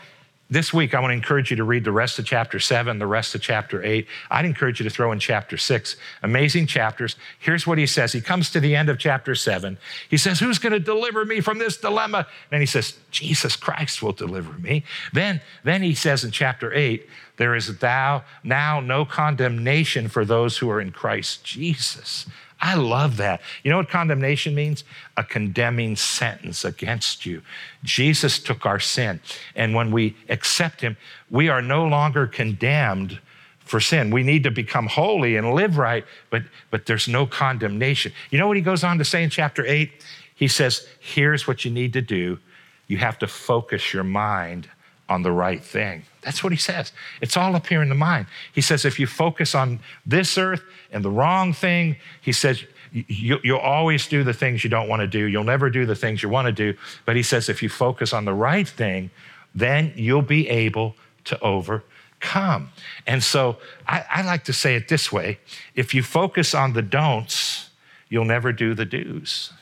this 0.54 0.72
week, 0.72 0.94
I 0.94 1.00
want 1.00 1.10
to 1.10 1.16
encourage 1.16 1.50
you 1.50 1.56
to 1.56 1.64
read 1.64 1.82
the 1.82 1.92
rest 1.92 2.18
of 2.20 2.24
chapter 2.24 2.60
seven, 2.60 3.00
the 3.00 3.06
rest 3.08 3.34
of 3.34 3.42
chapter 3.42 3.84
eight. 3.84 4.06
I'd 4.30 4.44
encourage 4.44 4.78
you 4.78 4.84
to 4.84 4.90
throw 4.90 5.10
in 5.10 5.18
chapter 5.18 5.56
six. 5.56 5.96
Amazing 6.22 6.68
chapters. 6.68 7.16
Here's 7.40 7.66
what 7.66 7.76
he 7.76 7.86
says. 7.86 8.12
He 8.12 8.20
comes 8.20 8.50
to 8.50 8.60
the 8.60 8.76
end 8.76 8.88
of 8.88 8.96
chapter 8.96 9.34
seven. 9.34 9.78
He 10.08 10.16
says, 10.16 10.38
Who's 10.38 10.58
going 10.58 10.72
to 10.72 10.78
deliver 10.78 11.24
me 11.24 11.40
from 11.40 11.58
this 11.58 11.76
dilemma? 11.76 12.28
And 12.52 12.62
he 12.62 12.66
says, 12.66 12.96
Jesus 13.10 13.56
Christ 13.56 14.00
will 14.00 14.12
deliver 14.12 14.56
me. 14.58 14.84
Then, 15.12 15.40
then 15.64 15.82
he 15.82 15.94
says 15.94 16.22
in 16.22 16.30
chapter 16.30 16.72
eight, 16.72 17.08
There 17.36 17.56
is 17.56 17.78
thou 17.78 18.22
now 18.44 18.78
no 18.78 19.04
condemnation 19.04 20.08
for 20.08 20.24
those 20.24 20.58
who 20.58 20.70
are 20.70 20.80
in 20.80 20.92
Christ 20.92 21.44
Jesus. 21.44 22.26
I 22.60 22.74
love 22.74 23.16
that. 23.18 23.40
You 23.62 23.70
know 23.70 23.76
what 23.78 23.88
condemnation 23.88 24.54
means? 24.54 24.84
A 25.16 25.24
condemning 25.24 25.96
sentence 25.96 26.64
against 26.64 27.26
you. 27.26 27.42
Jesus 27.82 28.38
took 28.38 28.64
our 28.64 28.80
sin. 28.80 29.20
And 29.54 29.74
when 29.74 29.90
we 29.90 30.16
accept 30.28 30.80
him, 30.80 30.96
we 31.30 31.48
are 31.48 31.60
no 31.60 31.86
longer 31.86 32.26
condemned 32.26 33.20
for 33.60 33.80
sin. 33.80 34.10
We 34.10 34.22
need 34.22 34.44
to 34.44 34.50
become 34.50 34.86
holy 34.86 35.36
and 35.36 35.54
live 35.54 35.78
right, 35.78 36.04
but, 36.30 36.42
but 36.70 36.86
there's 36.86 37.08
no 37.08 37.26
condemnation. 37.26 38.12
You 38.30 38.38
know 38.38 38.46
what 38.46 38.56
he 38.56 38.62
goes 38.62 38.84
on 38.84 38.98
to 38.98 39.04
say 39.04 39.22
in 39.22 39.30
chapter 39.30 39.64
8? 39.66 39.90
He 40.34 40.48
says, 40.48 40.86
Here's 41.00 41.46
what 41.46 41.64
you 41.64 41.70
need 41.70 41.92
to 41.94 42.02
do 42.02 42.38
you 42.86 42.98
have 42.98 43.18
to 43.18 43.26
focus 43.26 43.94
your 43.94 44.04
mind 44.04 44.68
on 45.08 45.22
the 45.22 45.32
right 45.32 45.62
thing. 45.62 46.02
That's 46.22 46.42
what 46.42 46.52
he 46.52 46.58
says. 46.58 46.92
It's 47.20 47.36
all 47.36 47.54
up 47.54 47.66
here 47.66 47.82
in 47.82 47.88
the 47.88 47.94
mind. 47.94 48.26
He 48.52 48.60
says, 48.60 48.84
if 48.84 48.98
you 48.98 49.06
focus 49.06 49.54
on 49.54 49.80
this 50.06 50.38
earth 50.38 50.62
and 50.90 51.04
the 51.04 51.10
wrong 51.10 51.52
thing, 51.52 51.96
he 52.22 52.32
says, 52.32 52.64
you, 52.92 53.38
will 53.44 53.58
always 53.58 54.06
do 54.06 54.24
the 54.24 54.32
things 54.32 54.64
you 54.64 54.70
don't 54.70 54.88
want 54.88 55.00
to 55.00 55.06
do. 55.06 55.26
You'll 55.26 55.44
never 55.44 55.68
do 55.68 55.84
the 55.84 55.96
things 55.96 56.22
you 56.22 56.28
want 56.28 56.46
to 56.46 56.52
do. 56.52 56.78
But 57.04 57.16
he 57.16 57.22
says, 57.22 57.48
if 57.48 57.62
you 57.62 57.68
focus 57.68 58.12
on 58.12 58.24
the 58.24 58.32
right 58.32 58.68
thing, 58.68 59.10
then 59.54 59.92
you'll 59.96 60.22
be 60.22 60.48
able 60.48 60.94
to 61.24 61.38
overcome. 61.40 62.70
And 63.06 63.22
so 63.22 63.58
I, 63.86 64.04
I 64.08 64.22
like 64.22 64.44
to 64.44 64.52
say 64.52 64.76
it 64.76 64.88
this 64.88 65.12
way 65.12 65.38
if 65.74 65.92
you 65.92 66.02
focus 66.02 66.54
on 66.54 66.72
the 66.72 66.82
don'ts, 66.82 67.70
you'll 68.08 68.24
never 68.24 68.52
do 68.52 68.74
the 68.74 68.84
do's. 68.84 69.52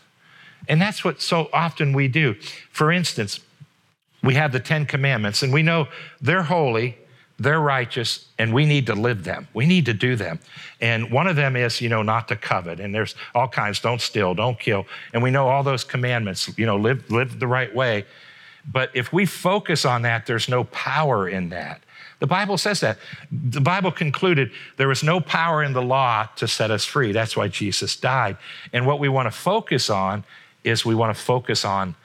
And 0.68 0.80
that's 0.80 1.04
what 1.04 1.20
so 1.20 1.49
often 1.52 1.92
we 1.92 2.06
do. 2.06 2.34
For 2.70 2.92
instance, 2.92 3.40
we 4.23 4.35
have 4.35 4.52
the 4.52 4.61
Ten 4.61 4.87
Commandments, 4.87 5.43
and 5.43 5.52
we 5.52 5.62
know 5.62 5.88
they're 6.21 6.43
holy, 6.43 6.97
they're 7.38 7.61
righteous, 7.61 8.26
and 8.38 8.55
we 8.55 8.67
need 8.67 8.87
to 8.87 8.95
live 8.95 9.25
them. 9.25 9.49
We 9.52 9.67
need 9.67 9.87
to 9.87 9.93
do 9.93 10.14
them. 10.14 10.38
And 10.81 11.11
one 11.11 11.26
of 11.26 11.37
them 11.37 11.57
is, 11.57 11.81
you 11.81 11.88
know, 11.88 12.02
not 12.02 12.29
to 12.29 12.37
covet. 12.37 12.79
And 12.79 12.95
there's 12.95 13.14
all 13.35 13.49
kinds 13.49 13.81
don't 13.81 14.00
steal, 14.00 14.35
don't 14.35 14.59
kill. 14.59 14.87
And 15.12 15.23
we 15.23 15.31
know 15.31 15.49
all 15.49 15.62
those 15.62 15.83
commandments, 15.83 16.50
you 16.57 16.67
know, 16.67 16.76
live, 16.76 17.11
live 17.11 17.41
the 17.41 17.47
right 17.47 17.75
way. 17.75 18.05
But 18.71 18.91
if 18.95 19.12
we 19.12 19.26
focus 19.26 19.85
on 19.85 20.02
that, 20.02 20.26
there's 20.26 20.49
no 20.49 20.64
power 20.64 21.29
in 21.29 21.49
that. 21.49 21.83
The 22.21 22.29
Bible 22.29 22.57
says 22.57 22.79
that. 22.81 22.99
The 23.33 23.61
Bible 23.61 23.91
concluded 23.91 24.52
there 24.76 24.87
was 24.87 25.02
no 25.02 25.21
power 25.21 25.64
in 25.64 25.73
the 25.73 25.83
law 25.83 26.29
to 26.37 26.47
set 26.47 26.71
us 26.71 26.85
free. 26.85 27.11
That's 27.11 27.37
why 27.37 27.49
Jesus 27.49 27.97
died. 27.97 28.37
And 28.73 28.87
what 28.87 29.00
we 29.00 29.09
want 29.09 29.26
to 29.26 29.37
focus 29.37 29.91
on 29.91 30.23
is 30.62 30.85
we 30.85 30.95
want 30.95 31.17
to 31.17 31.21
focus 31.21 31.64
on 31.64 31.97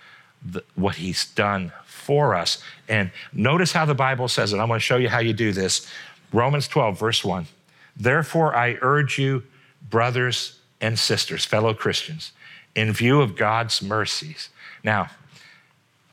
the, 0.43 0.63
what 0.73 0.95
he's 0.95 1.25
done 1.25 1.71
for 2.07 2.33
us. 2.33 2.63
And 2.87 3.11
notice 3.33 3.73
how 3.73 3.83
the 3.83 3.93
Bible 3.93 4.29
says 4.29 4.53
it. 4.53 4.59
I'm 4.59 4.69
going 4.69 4.79
to 4.79 4.83
show 4.83 4.95
you 4.95 5.09
how 5.09 5.19
you 5.19 5.33
do 5.33 5.51
this. 5.51 5.85
Romans 6.31 6.69
12, 6.69 6.97
verse 6.97 7.21
1. 7.21 7.47
Therefore, 7.97 8.55
I 8.55 8.77
urge 8.81 9.19
you, 9.19 9.43
brothers 9.89 10.59
and 10.79 10.97
sisters, 10.97 11.43
fellow 11.43 11.73
Christians, 11.73 12.31
in 12.75 12.93
view 12.93 13.19
of 13.19 13.35
God's 13.35 13.81
mercies. 13.81 14.49
Now, 14.85 15.09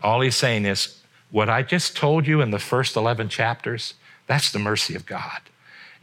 all 0.02 0.20
he's 0.20 0.34
saying 0.34 0.66
is, 0.66 1.00
what 1.30 1.48
I 1.48 1.62
just 1.62 1.96
told 1.96 2.26
you 2.26 2.40
in 2.40 2.50
the 2.50 2.58
first 2.58 2.96
11 2.96 3.28
chapters, 3.28 3.94
that's 4.26 4.50
the 4.50 4.58
mercy 4.58 4.96
of 4.96 5.06
God. 5.06 5.42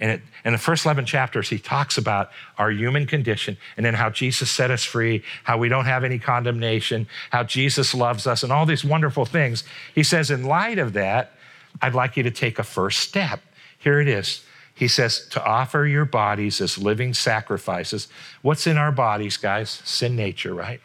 And 0.02 0.12
it, 0.12 0.22
in 0.44 0.52
the 0.52 0.58
first 0.58 0.84
11 0.84 1.06
chapters, 1.06 1.48
he 1.48 1.60
talks 1.60 1.98
about 1.98 2.32
our 2.58 2.72
human 2.72 3.06
condition 3.06 3.56
and 3.78 3.86
then 3.86 3.94
how 3.94 4.10
Jesus 4.10 4.50
set 4.50 4.72
us 4.72 4.84
free, 4.84 5.24
how 5.44 5.60
we 5.60 5.70
don't 5.70 5.86
have 5.86 6.04
any 6.04 6.18
condemnation, 6.18 7.08
how 7.30 7.44
Jesus 7.44 7.94
loves 7.94 8.26
us, 8.26 8.42
and 8.42 8.52
all 8.52 8.66
these 8.66 8.84
wonderful 8.84 9.26
things. 9.26 9.64
He 9.94 10.02
says, 10.02 10.32
in 10.32 10.44
light 10.44 10.80
of 10.80 10.94
that, 10.94 11.34
I'd 11.82 11.94
like 11.94 12.18
you 12.18 12.24
to 12.24 12.32
take 12.32 12.58
a 12.58 12.64
first 12.64 13.00
step. 13.00 13.42
Here 13.78 14.02
it 14.02 14.08
is. 14.08 14.44
He 14.74 14.88
says, 14.88 15.28
to 15.30 15.46
offer 15.46 15.86
your 15.86 16.06
bodies 16.06 16.60
as 16.60 16.80
living 16.80 17.14
sacrifices. 17.14 18.08
What's 18.42 18.66
in 18.66 18.78
our 18.78 18.92
bodies, 18.92 19.38
guys? 19.38 19.70
Sin 19.86 20.16
nature, 20.16 20.56
right? 20.56 20.82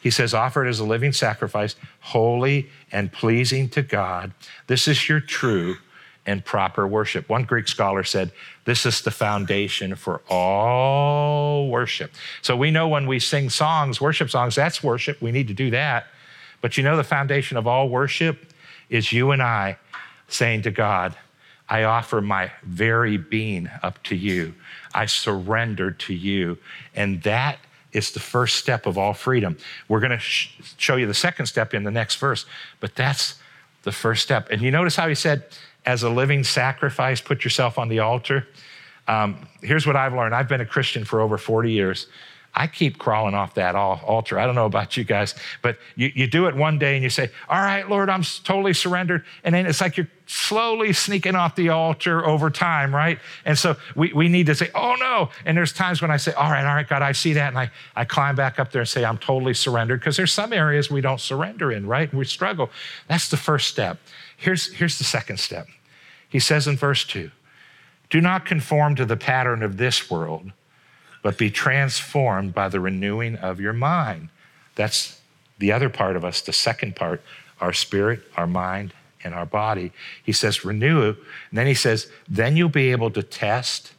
He 0.00 0.10
says, 0.10 0.34
offer 0.34 0.66
it 0.66 0.68
as 0.68 0.80
a 0.80 0.84
living 0.84 1.12
sacrifice, 1.12 1.76
holy 2.00 2.70
and 2.90 3.12
pleasing 3.12 3.68
to 3.70 3.82
God. 3.82 4.32
This 4.66 4.88
is 4.88 5.08
your 5.08 5.20
true 5.20 5.76
and 6.26 6.44
proper 6.44 6.86
worship. 6.86 7.28
One 7.28 7.44
Greek 7.44 7.68
scholar 7.68 8.04
said, 8.04 8.32
This 8.64 8.86
is 8.86 9.02
the 9.02 9.10
foundation 9.10 9.94
for 9.94 10.20
all 10.28 11.68
worship. 11.68 12.12
So 12.42 12.56
we 12.56 12.70
know 12.70 12.88
when 12.88 13.06
we 13.06 13.18
sing 13.18 13.50
songs, 13.50 14.00
worship 14.00 14.30
songs, 14.30 14.54
that's 14.54 14.82
worship. 14.82 15.20
We 15.20 15.32
need 15.32 15.48
to 15.48 15.54
do 15.54 15.70
that. 15.70 16.06
But 16.60 16.76
you 16.76 16.84
know, 16.84 16.96
the 16.96 17.04
foundation 17.04 17.56
of 17.56 17.66
all 17.66 17.88
worship 17.88 18.52
is 18.88 19.12
you 19.12 19.30
and 19.30 19.42
I 19.42 19.78
saying 20.28 20.62
to 20.62 20.70
God, 20.70 21.16
I 21.68 21.84
offer 21.84 22.20
my 22.20 22.50
very 22.64 23.16
being 23.16 23.70
up 23.82 24.02
to 24.04 24.16
you. 24.16 24.54
I 24.92 25.06
surrender 25.06 25.92
to 25.92 26.14
you. 26.14 26.58
And 26.94 27.22
that 27.22 27.58
is 27.92 28.10
the 28.10 28.20
first 28.20 28.56
step 28.56 28.86
of 28.86 28.98
all 28.98 29.14
freedom. 29.14 29.56
We're 29.88 30.00
going 30.00 30.10
to 30.10 30.18
sh- 30.18 30.52
show 30.76 30.96
you 30.96 31.06
the 31.06 31.14
second 31.14 31.46
step 31.46 31.72
in 31.74 31.84
the 31.84 31.90
next 31.90 32.16
verse, 32.16 32.44
but 32.80 32.94
that's 32.94 33.36
the 33.82 33.92
first 33.92 34.22
step. 34.22 34.48
And 34.50 34.60
you 34.62 34.70
notice 34.70 34.96
how 34.96 35.08
he 35.08 35.14
said, 35.14 35.44
as 35.86 36.02
a 36.02 36.10
living 36.10 36.44
sacrifice, 36.44 37.20
put 37.20 37.44
yourself 37.44 37.78
on 37.78 37.88
the 37.88 38.00
altar. 38.00 38.46
Um, 39.08 39.48
here's 39.62 39.86
what 39.86 39.96
I've 39.96 40.14
learned 40.14 40.34
I've 40.34 40.48
been 40.48 40.60
a 40.60 40.66
Christian 40.66 41.04
for 41.04 41.20
over 41.20 41.38
40 41.38 41.72
years. 41.72 42.06
I 42.52 42.66
keep 42.66 42.98
crawling 42.98 43.34
off 43.34 43.54
that 43.54 43.76
altar. 43.76 44.38
I 44.38 44.44
don't 44.44 44.56
know 44.56 44.66
about 44.66 44.96
you 44.96 45.04
guys, 45.04 45.36
but 45.62 45.78
you, 45.94 46.10
you 46.14 46.26
do 46.26 46.46
it 46.48 46.56
one 46.56 46.78
day 46.80 46.94
and 46.96 47.04
you 47.04 47.10
say, 47.10 47.30
All 47.48 47.60
right, 47.60 47.88
Lord, 47.88 48.10
I'm 48.10 48.22
totally 48.22 48.72
surrendered. 48.72 49.24
And 49.44 49.54
then 49.54 49.66
it's 49.66 49.80
like 49.80 49.96
you're 49.96 50.08
slowly 50.26 50.92
sneaking 50.92 51.36
off 51.36 51.54
the 51.54 51.68
altar 51.68 52.26
over 52.26 52.50
time, 52.50 52.94
right? 52.94 53.20
And 53.44 53.56
so 53.56 53.76
we, 53.94 54.12
we 54.12 54.28
need 54.28 54.46
to 54.46 54.56
say, 54.56 54.68
Oh 54.74 54.96
no. 54.98 55.28
And 55.44 55.56
there's 55.56 55.72
times 55.72 56.02
when 56.02 56.10
I 56.10 56.16
say, 56.16 56.32
All 56.32 56.50
right, 56.50 56.66
all 56.66 56.74
right, 56.74 56.88
God, 56.88 57.02
I 57.02 57.12
see 57.12 57.34
that. 57.34 57.48
And 57.48 57.58
I, 57.58 57.70
I 57.94 58.04
climb 58.04 58.34
back 58.34 58.58
up 58.58 58.72
there 58.72 58.80
and 58.80 58.88
say, 58.88 59.04
I'm 59.04 59.18
totally 59.18 59.54
surrendered 59.54 60.00
because 60.00 60.16
there's 60.16 60.32
some 60.32 60.52
areas 60.52 60.90
we 60.90 61.00
don't 61.00 61.20
surrender 61.20 61.70
in, 61.70 61.86
right? 61.86 62.10
And 62.10 62.18
we 62.18 62.24
struggle. 62.24 62.70
That's 63.06 63.28
the 63.28 63.36
first 63.36 63.68
step. 63.68 63.98
Here's, 64.40 64.72
here's 64.72 64.96
the 64.96 65.04
second 65.04 65.38
step. 65.38 65.68
He 66.26 66.38
says 66.38 66.66
in 66.66 66.76
verse 66.76 67.04
2 67.04 67.30
Do 68.08 68.20
not 68.22 68.46
conform 68.46 68.96
to 68.96 69.04
the 69.04 69.16
pattern 69.16 69.62
of 69.62 69.76
this 69.76 70.10
world, 70.10 70.52
but 71.22 71.36
be 71.36 71.50
transformed 71.50 72.54
by 72.54 72.70
the 72.70 72.80
renewing 72.80 73.36
of 73.36 73.60
your 73.60 73.74
mind. 73.74 74.30
That's 74.76 75.20
the 75.58 75.70
other 75.70 75.90
part 75.90 76.16
of 76.16 76.24
us, 76.24 76.40
the 76.40 76.54
second 76.54 76.96
part, 76.96 77.22
our 77.60 77.74
spirit, 77.74 78.22
our 78.34 78.46
mind, 78.46 78.94
and 79.22 79.34
our 79.34 79.44
body. 79.44 79.92
He 80.24 80.32
says, 80.32 80.64
renew. 80.64 81.08
And 81.08 81.16
then 81.52 81.66
he 81.66 81.74
says, 81.74 82.10
then 82.26 82.56
you'll 82.56 82.70
be 82.70 82.92
able 82.92 83.10
to 83.10 83.22
test 83.22 83.92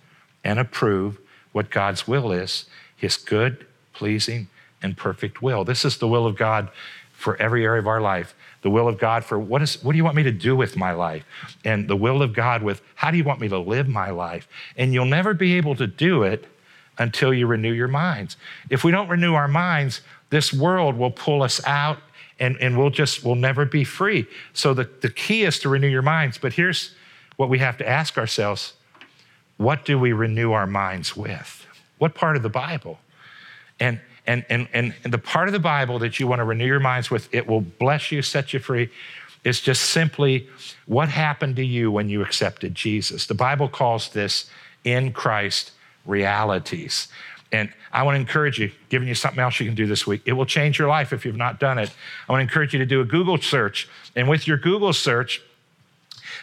and 0.43 0.57
approve 0.57 1.19
what 1.51 1.69
God's 1.69 2.07
will 2.07 2.31
is, 2.31 2.65
his 2.95 3.15
good, 3.15 3.67
pleasing, 3.93 4.47
and 4.81 4.97
perfect 4.97 5.43
will. 5.43 5.63
This 5.63 5.85
is 5.85 5.99
the 5.99 6.07
will 6.07 6.25
of 6.25 6.35
God 6.35 6.69
for 7.13 7.39
every 7.39 7.63
area 7.63 7.79
of 7.79 7.87
our 7.87 8.01
life 8.01 8.33
the 8.61 8.69
will 8.69 8.87
of 8.87 8.99
God 8.99 9.23
for 9.23 9.39
what, 9.39 9.61
is, 9.61 9.83
what 9.83 9.93
do 9.93 9.97
you 9.97 10.03
want 10.03 10.15
me 10.15 10.23
to 10.23 10.31
do 10.31 10.55
with 10.55 10.77
my 10.77 10.91
life? 10.91 11.25
And 11.65 11.87
the 11.87 11.95
will 11.95 12.21
of 12.21 12.33
God 12.33 12.61
with 12.61 12.81
how 12.95 13.11
do 13.11 13.17
you 13.17 13.23
want 13.23 13.39
me 13.39 13.49
to 13.49 13.57
live 13.57 13.87
my 13.87 14.11
life? 14.11 14.47
And 14.77 14.93
you'll 14.93 15.05
never 15.05 15.33
be 15.33 15.57
able 15.57 15.75
to 15.75 15.87
do 15.87 16.23
it 16.23 16.45
until 16.97 17.33
you 17.33 17.47
renew 17.47 17.71
your 17.71 17.87
minds. 17.87 18.37
If 18.69 18.83
we 18.83 18.91
don't 18.91 19.09
renew 19.09 19.33
our 19.33 19.47
minds, 19.47 20.01
this 20.29 20.53
world 20.53 20.97
will 20.97 21.11
pull 21.11 21.41
us 21.41 21.65
out 21.65 21.97
and, 22.39 22.57
and 22.59 22.77
we'll 22.77 22.89
just, 22.89 23.23
we'll 23.23 23.35
never 23.35 23.65
be 23.65 23.83
free. 23.83 24.27
So 24.53 24.73
the, 24.73 24.89
the 25.01 25.09
key 25.09 25.43
is 25.43 25.59
to 25.59 25.69
renew 25.69 25.87
your 25.87 26.01
minds. 26.01 26.37
But 26.37 26.53
here's 26.53 26.93
what 27.37 27.49
we 27.49 27.59
have 27.59 27.77
to 27.77 27.87
ask 27.87 28.17
ourselves 28.17 28.73
what 29.57 29.85
do 29.85 29.99
we 29.99 30.11
renew 30.11 30.53
our 30.53 30.65
minds 30.65 31.15
with? 31.15 31.67
What 31.99 32.15
part 32.15 32.35
of 32.35 32.41
the 32.41 32.49
Bible? 32.49 32.99
And 33.79 34.01
and, 34.27 34.45
and, 34.49 34.67
and 34.73 34.93
the 35.03 35.17
part 35.17 35.47
of 35.47 35.53
the 35.53 35.59
Bible 35.59 35.99
that 35.99 36.19
you 36.19 36.27
want 36.27 36.39
to 36.39 36.45
renew 36.45 36.65
your 36.65 36.79
minds 36.79 37.09
with, 37.09 37.33
it 37.33 37.47
will 37.47 37.61
bless 37.61 38.11
you, 38.11 38.21
set 38.21 38.53
you 38.53 38.59
free. 38.59 38.89
It's 39.43 39.59
just 39.59 39.81
simply 39.83 40.47
what 40.85 41.09
happened 41.09 41.55
to 41.55 41.65
you 41.65 41.91
when 41.91 42.09
you 42.09 42.21
accepted 42.21 42.75
Jesus. 42.75 43.25
The 43.25 43.33
Bible 43.33 43.67
calls 43.67 44.09
this 44.09 44.49
in 44.83 45.13
Christ 45.13 45.71
realities. 46.05 47.07
And 47.51 47.73
I 47.91 48.03
want 48.03 48.15
to 48.15 48.19
encourage 48.19 48.59
you, 48.59 48.71
giving 48.89 49.07
you 49.07 49.15
something 49.15 49.39
else 49.39 49.59
you 49.59 49.65
can 49.65 49.75
do 49.75 49.87
this 49.87 50.07
week. 50.07 50.21
It 50.25 50.33
will 50.33 50.45
change 50.45 50.79
your 50.79 50.87
life 50.87 51.11
if 51.11 51.25
you've 51.25 51.35
not 51.35 51.59
done 51.59 51.79
it. 51.79 51.91
I 52.29 52.31
want 52.31 52.39
to 52.39 52.43
encourage 52.43 52.73
you 52.73 52.79
to 52.79 52.85
do 52.85 53.01
a 53.01 53.05
Google 53.05 53.37
search. 53.39 53.89
And 54.15 54.29
with 54.29 54.47
your 54.47 54.57
Google 54.57 54.93
search, 54.93 55.41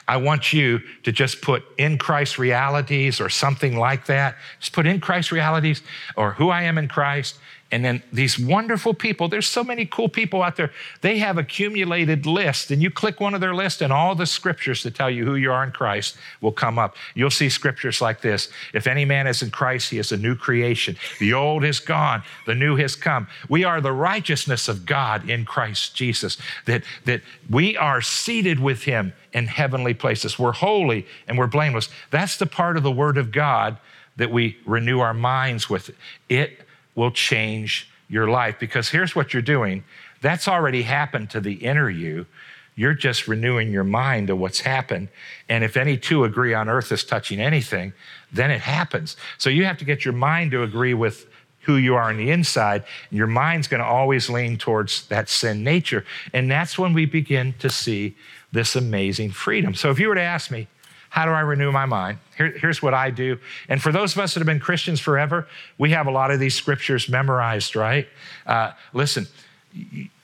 I 0.07 0.17
want 0.17 0.53
you 0.53 0.81
to 1.05 1.13
just 1.13 1.41
put 1.41 1.65
in 1.79 1.99
Christ 1.99 2.39
realities 2.39 3.21
or 3.21 3.29
something 3.29 3.79
like 3.79 4.07
that. 4.07 4.37
Just 4.59 4.73
put 4.73 4.87
in 4.87 5.01
Christ 5.01 5.33
realities 5.33 5.83
or 6.17 6.33
who 6.33 6.51
I 6.51 6.63
am 6.63 6.79
in 6.79 6.89
Christ 6.89 7.39
And 7.71 7.85
then 7.85 8.03
these 8.11 8.39
wonderful 8.39 8.95
people, 8.95 9.29
there's 9.29 9.47
so 9.47 9.63
many 9.63 9.85
cool 9.85 10.09
people 10.09 10.43
out 10.43 10.57
there. 10.57 10.73
They 11.03 11.19
have 11.19 11.37
accumulated 11.37 12.25
lists, 12.25 12.71
and 12.71 12.83
you 12.83 12.91
click 12.91 13.21
one 13.21 13.35
of 13.35 13.43
their 13.43 13.55
lists, 13.55 13.83
and 13.83 13.93
all 13.93 14.15
the 14.15 14.25
scriptures 14.25 14.83
to 14.83 14.91
tell 14.91 15.11
you 15.11 15.27
who 15.27 15.35
you 15.35 15.53
are 15.53 15.63
in 15.65 15.71
Christ 15.71 16.17
will 16.41 16.53
come 16.53 16.79
up. 16.79 16.97
You'll 17.15 17.31
see 17.31 17.51
scriptures 17.51 18.01
like 18.01 18.23
this 18.23 18.49
If 18.73 18.87
any 18.87 19.05
man 19.05 19.27
is 19.27 19.43
in 19.43 19.51
Christ, 19.51 19.91
he 19.91 19.99
is 19.99 20.13
a 20.13 20.17
new 20.17 20.35
creation. 20.35 20.97
The 21.19 21.35
old 21.35 21.63
is 21.63 21.79
gone, 21.79 22.23
the 22.47 22.55
new 22.55 22.77
has 22.77 22.97
come. 22.97 23.29
We 23.51 23.65
are 23.65 23.83
the 23.83 23.93
righteousness 23.93 24.67
of 24.69 24.87
God 24.87 25.29
in 25.29 25.45
Christ 25.45 25.95
Jesus, 25.95 26.39
that, 26.65 26.85
that 27.05 27.21
we 27.51 27.77
are 27.77 28.01
seated 28.01 28.61
with 28.61 28.85
him 28.85 29.13
in 29.35 29.47
heavenly 29.47 29.93
places. 29.93 30.39
We're 30.39 30.53
holy 30.53 31.07
and 31.27 31.37
we're 31.37 31.47
blameless. 31.47 31.91
That's 32.11 32.39
the 32.39 32.47
part 32.47 32.79
of 32.79 32.83
the 32.83 32.91
Word 32.91 33.19
of 33.19 33.31
God 33.31 33.77
that 34.17 34.31
we 34.31 34.57
renew 34.65 35.01
our 35.01 35.15
minds 35.15 35.69
with. 35.69 35.91
It 36.31 36.61
will 36.99 37.13
change 37.13 37.89
your 38.09 38.29
life 38.29 38.57
because 38.59 38.89
here's 38.89 39.15
what 39.15 39.33
you're 39.33 39.41
doing 39.41 39.85
that's 40.21 40.49
already 40.49 40.83
happened 40.83 41.31
to 41.31 41.41
the 41.41 41.55
inner 41.55 41.89
you. 41.89 42.27
You're 42.75 42.95
just 42.95 43.29
renewing 43.29 43.71
your 43.71 43.85
mind 43.85 44.27
to 44.27 44.35
what's 44.37 44.61
happened. 44.61 45.09
And 45.49 45.63
if 45.63 45.77
any 45.77 45.97
two 45.97 46.25
agree 46.25 46.55
on 46.55 46.69
earth 46.69 46.91
is 46.91 47.05
touching 47.05 47.41
anything, 47.41 47.93
then 48.33 48.51
it 48.51 48.61
happens. 48.61 49.17
So 49.37 49.49
you 49.49 49.65
have 49.65 49.79
to 49.79 49.85
get 49.85 50.05
your 50.05 50.15
mind 50.15 50.51
to 50.53 50.65
agree 50.65 50.95
with 50.95 51.27
who 51.61 51.77
you 51.77 51.95
are 51.95 52.09
on 52.09 52.17
the 52.17 52.31
inside. 52.31 52.85
Your 53.11 53.27
mind's 53.29 53.69
going 53.69 53.81
to 53.81 53.87
always 53.87 54.29
lean 54.29 54.59
towards 54.59 55.07
that 55.07 55.29
sin 55.29 55.63
nature. 55.63 56.05
And 56.33 56.51
that's 56.51 56.79
when 56.79 56.95
we 56.95 57.05
begin 57.05 57.55
to 57.59 57.71
see 57.71 58.17
this 58.51 58.75
amazing 58.75 59.31
freedom. 59.31 59.75
So 59.75 59.91
if 59.91 60.01
you 60.01 60.09
were 60.09 60.15
to 60.15 60.21
ask 60.21 60.51
me, 60.51 60.67
how 61.11 61.25
do 61.25 61.31
I 61.31 61.41
renew 61.41 61.73
my 61.73 61.87
mind? 61.87 62.19
Here, 62.37 62.51
here's 62.51 62.83
what 62.83 62.95
I 62.95 63.11
do. 63.11 63.39
And 63.69 63.83
for 63.83 63.93
those 63.93 64.15
of 64.15 64.21
us 64.21 64.35
that 64.35 64.41
have 64.41 64.47
been 64.47 64.61
Christians 64.61 65.01
forever, 65.01 65.49
we 65.79 65.91
have 65.91 66.07
a 66.07 66.11
lot 66.11 66.31
of 66.31 66.39
these 66.39 66.55
scriptures 66.55 67.09
memorized, 67.09 67.75
right? 67.75 68.07
Uh, 68.47 68.73
listen, 68.93 69.27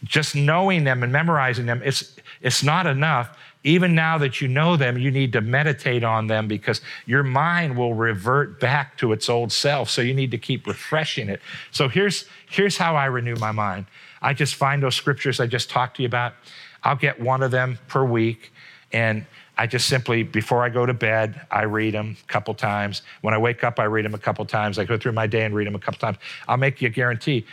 just 0.03 0.35
knowing 0.35 0.85
them 0.85 1.03
and 1.03 1.13
memorizing 1.13 1.67
them, 1.67 1.81
it's, 1.85 2.17
it's 2.41 2.63
not 2.63 2.87
enough. 2.87 3.39
Even 3.67 3.95
now 3.95 4.19
that 4.19 4.43
you 4.43 4.49
know 4.49 4.77
them, 4.77 4.99
you 4.99 5.11
need 5.11 5.33
to 5.33 5.41
meditate 5.41 6.05
on 6.05 6.27
them 6.27 6.47
because 6.47 6.83
your 7.07 7.23
mind 7.23 7.79
will 7.79 7.95
revert 7.95 8.61
back 8.61 8.99
to 8.99 9.13
its 9.13 9.31
old 9.31 9.51
self. 9.51 9.89
So 9.89 10.03
you 10.03 10.13
need 10.13 10.31
to 10.33 10.39
keep 10.39 10.67
refreshing 10.67 11.31
it. 11.31 11.41
So 11.71 11.89
here's, 11.89 12.27
here's 12.51 12.77
how 12.77 12.95
I 12.95 13.07
renew 13.07 13.37
my 13.37 13.53
mind 13.53 13.87
I 14.21 14.33
just 14.33 14.55
find 14.55 14.83
those 14.83 14.95
scriptures 14.95 15.39
I 15.39 15.47
just 15.47 15.69
talked 15.69 15.97
to 15.97 16.03
you 16.03 16.07
about. 16.07 16.33
I'll 16.83 16.97
get 16.97 17.21
one 17.21 17.43
of 17.43 17.51
them 17.51 17.79
per 17.89 18.05
week. 18.05 18.53
And 18.93 19.27
I 19.57 19.67
just 19.67 19.89
simply, 19.89 20.23
before 20.23 20.65
I 20.65 20.69
go 20.69 20.85
to 20.85 20.95
bed, 20.95 21.41
I 21.51 21.63
read 21.63 21.95
them 21.95 22.17
a 22.23 22.27
couple 22.27 22.55
times. 22.55 23.03
When 23.21 23.35
I 23.35 23.39
wake 23.39 23.63
up, 23.63 23.79
I 23.79 23.85
read 23.85 24.05
them 24.05 24.15
a 24.15 24.19
couple 24.19 24.45
times. 24.45 24.79
I 24.79 24.85
go 24.85 24.99
through 24.99 25.13
my 25.13 25.27
day 25.27 25.45
and 25.45 25.55
read 25.55 25.67
them 25.67 25.77
a 25.77 25.79
couple 25.79 26.01
times. 26.01 26.19
I'll 26.49 26.57
make 26.57 26.83
you 26.83 26.89
a 26.89 26.91
guarantee. 26.91 27.47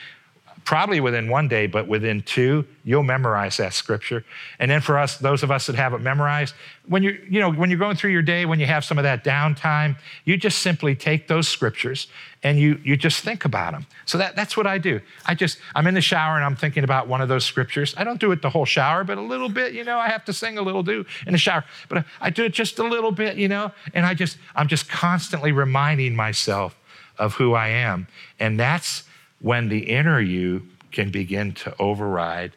Probably 0.64 1.00
within 1.00 1.28
one 1.28 1.48
day, 1.48 1.68
but 1.68 1.88
within 1.88 2.22
two, 2.22 2.66
you'll 2.84 3.04
memorize 3.04 3.58
that 3.58 3.74
scripture. 3.74 4.24
And 4.60 4.70
then 4.70 4.80
for 4.80 4.98
us, 4.98 5.18
those 5.18 5.44
of 5.44 5.52
us 5.52 5.66
that 5.68 5.76
have 5.76 5.94
it 5.94 6.02
memorized, 6.02 6.54
when 6.88 7.04
you're, 7.04 7.16
you 7.26 7.40
know, 7.40 7.52
when 7.52 7.70
you're 7.70 7.80
going 7.80 7.96
through 7.96 8.12
your 8.12 8.22
day, 8.22 8.46
when 8.46 8.60
you 8.60 8.66
have 8.66 8.86
some 8.86 8.98
of 8.98 9.04
that 9.04 9.24
downtime, 9.24 9.98
you 10.24 10.38
just 10.38 10.60
simply 10.60 10.96
take 10.96 11.28
those 11.28 11.48
scriptures 11.48 12.08
and 12.44 12.60
you, 12.60 12.80
you 12.84 12.96
just 12.96 13.24
think 13.24 13.46
about 13.46 13.74
them. 13.74 13.86
So 14.06 14.18
that, 14.18 14.36
that's 14.36 14.56
what 14.56 14.68
I 14.68 14.78
do. 14.78 15.02
I 15.26 15.36
just, 15.36 15.58
I'm 15.76 15.88
in 15.88 15.94
the 15.94 16.02
shower 16.02 16.36
and 16.36 16.46
I'm 16.46 16.56
thinking 16.56 16.84
about 16.84 17.08
one 17.08 17.22
of 17.22 17.30
those 17.30 17.46
scriptures. 17.46 17.94
I 17.98 18.04
don't 18.04 18.20
do 18.20 18.32
it 18.32 18.42
the 18.42 18.50
whole 18.50 18.66
shower, 18.66 19.04
but 19.04 19.18
a 19.18 19.22
little 19.22 19.50
bit, 19.50 19.74
you 19.74 19.84
know, 19.84 19.98
I 19.98 20.10
have 20.10 20.26
to 20.26 20.34
sing 20.34 20.58
a 20.58 20.62
little 20.62 20.84
do 20.84 21.06
in 21.26 21.34
the 21.34 21.40
shower, 21.40 21.66
but 21.90 22.00
I, 22.00 22.06
I 22.22 22.30
do 22.30 22.44
it 22.44 22.54
just 22.54 22.80
a 22.80 22.84
little 22.84 23.12
bit, 23.12 23.38
you 23.38 23.48
know, 23.48 23.72
and 23.94 24.06
I 24.06 24.14
just, 24.14 24.38
I'm 24.56 24.68
just 24.68 24.90
constantly 24.90 25.52
reminding 25.52 26.16
myself 26.16 26.78
of 27.18 27.34
who 27.36 27.54
I 27.54 27.68
am. 27.70 28.08
And 28.40 28.60
that's 28.60 29.04
when 29.42 29.70
the 29.70 29.80
inner 29.80 30.20
you 30.20 30.68
can 30.92 31.10
begin 31.10 31.54
to 31.54 31.76
override 31.80 32.54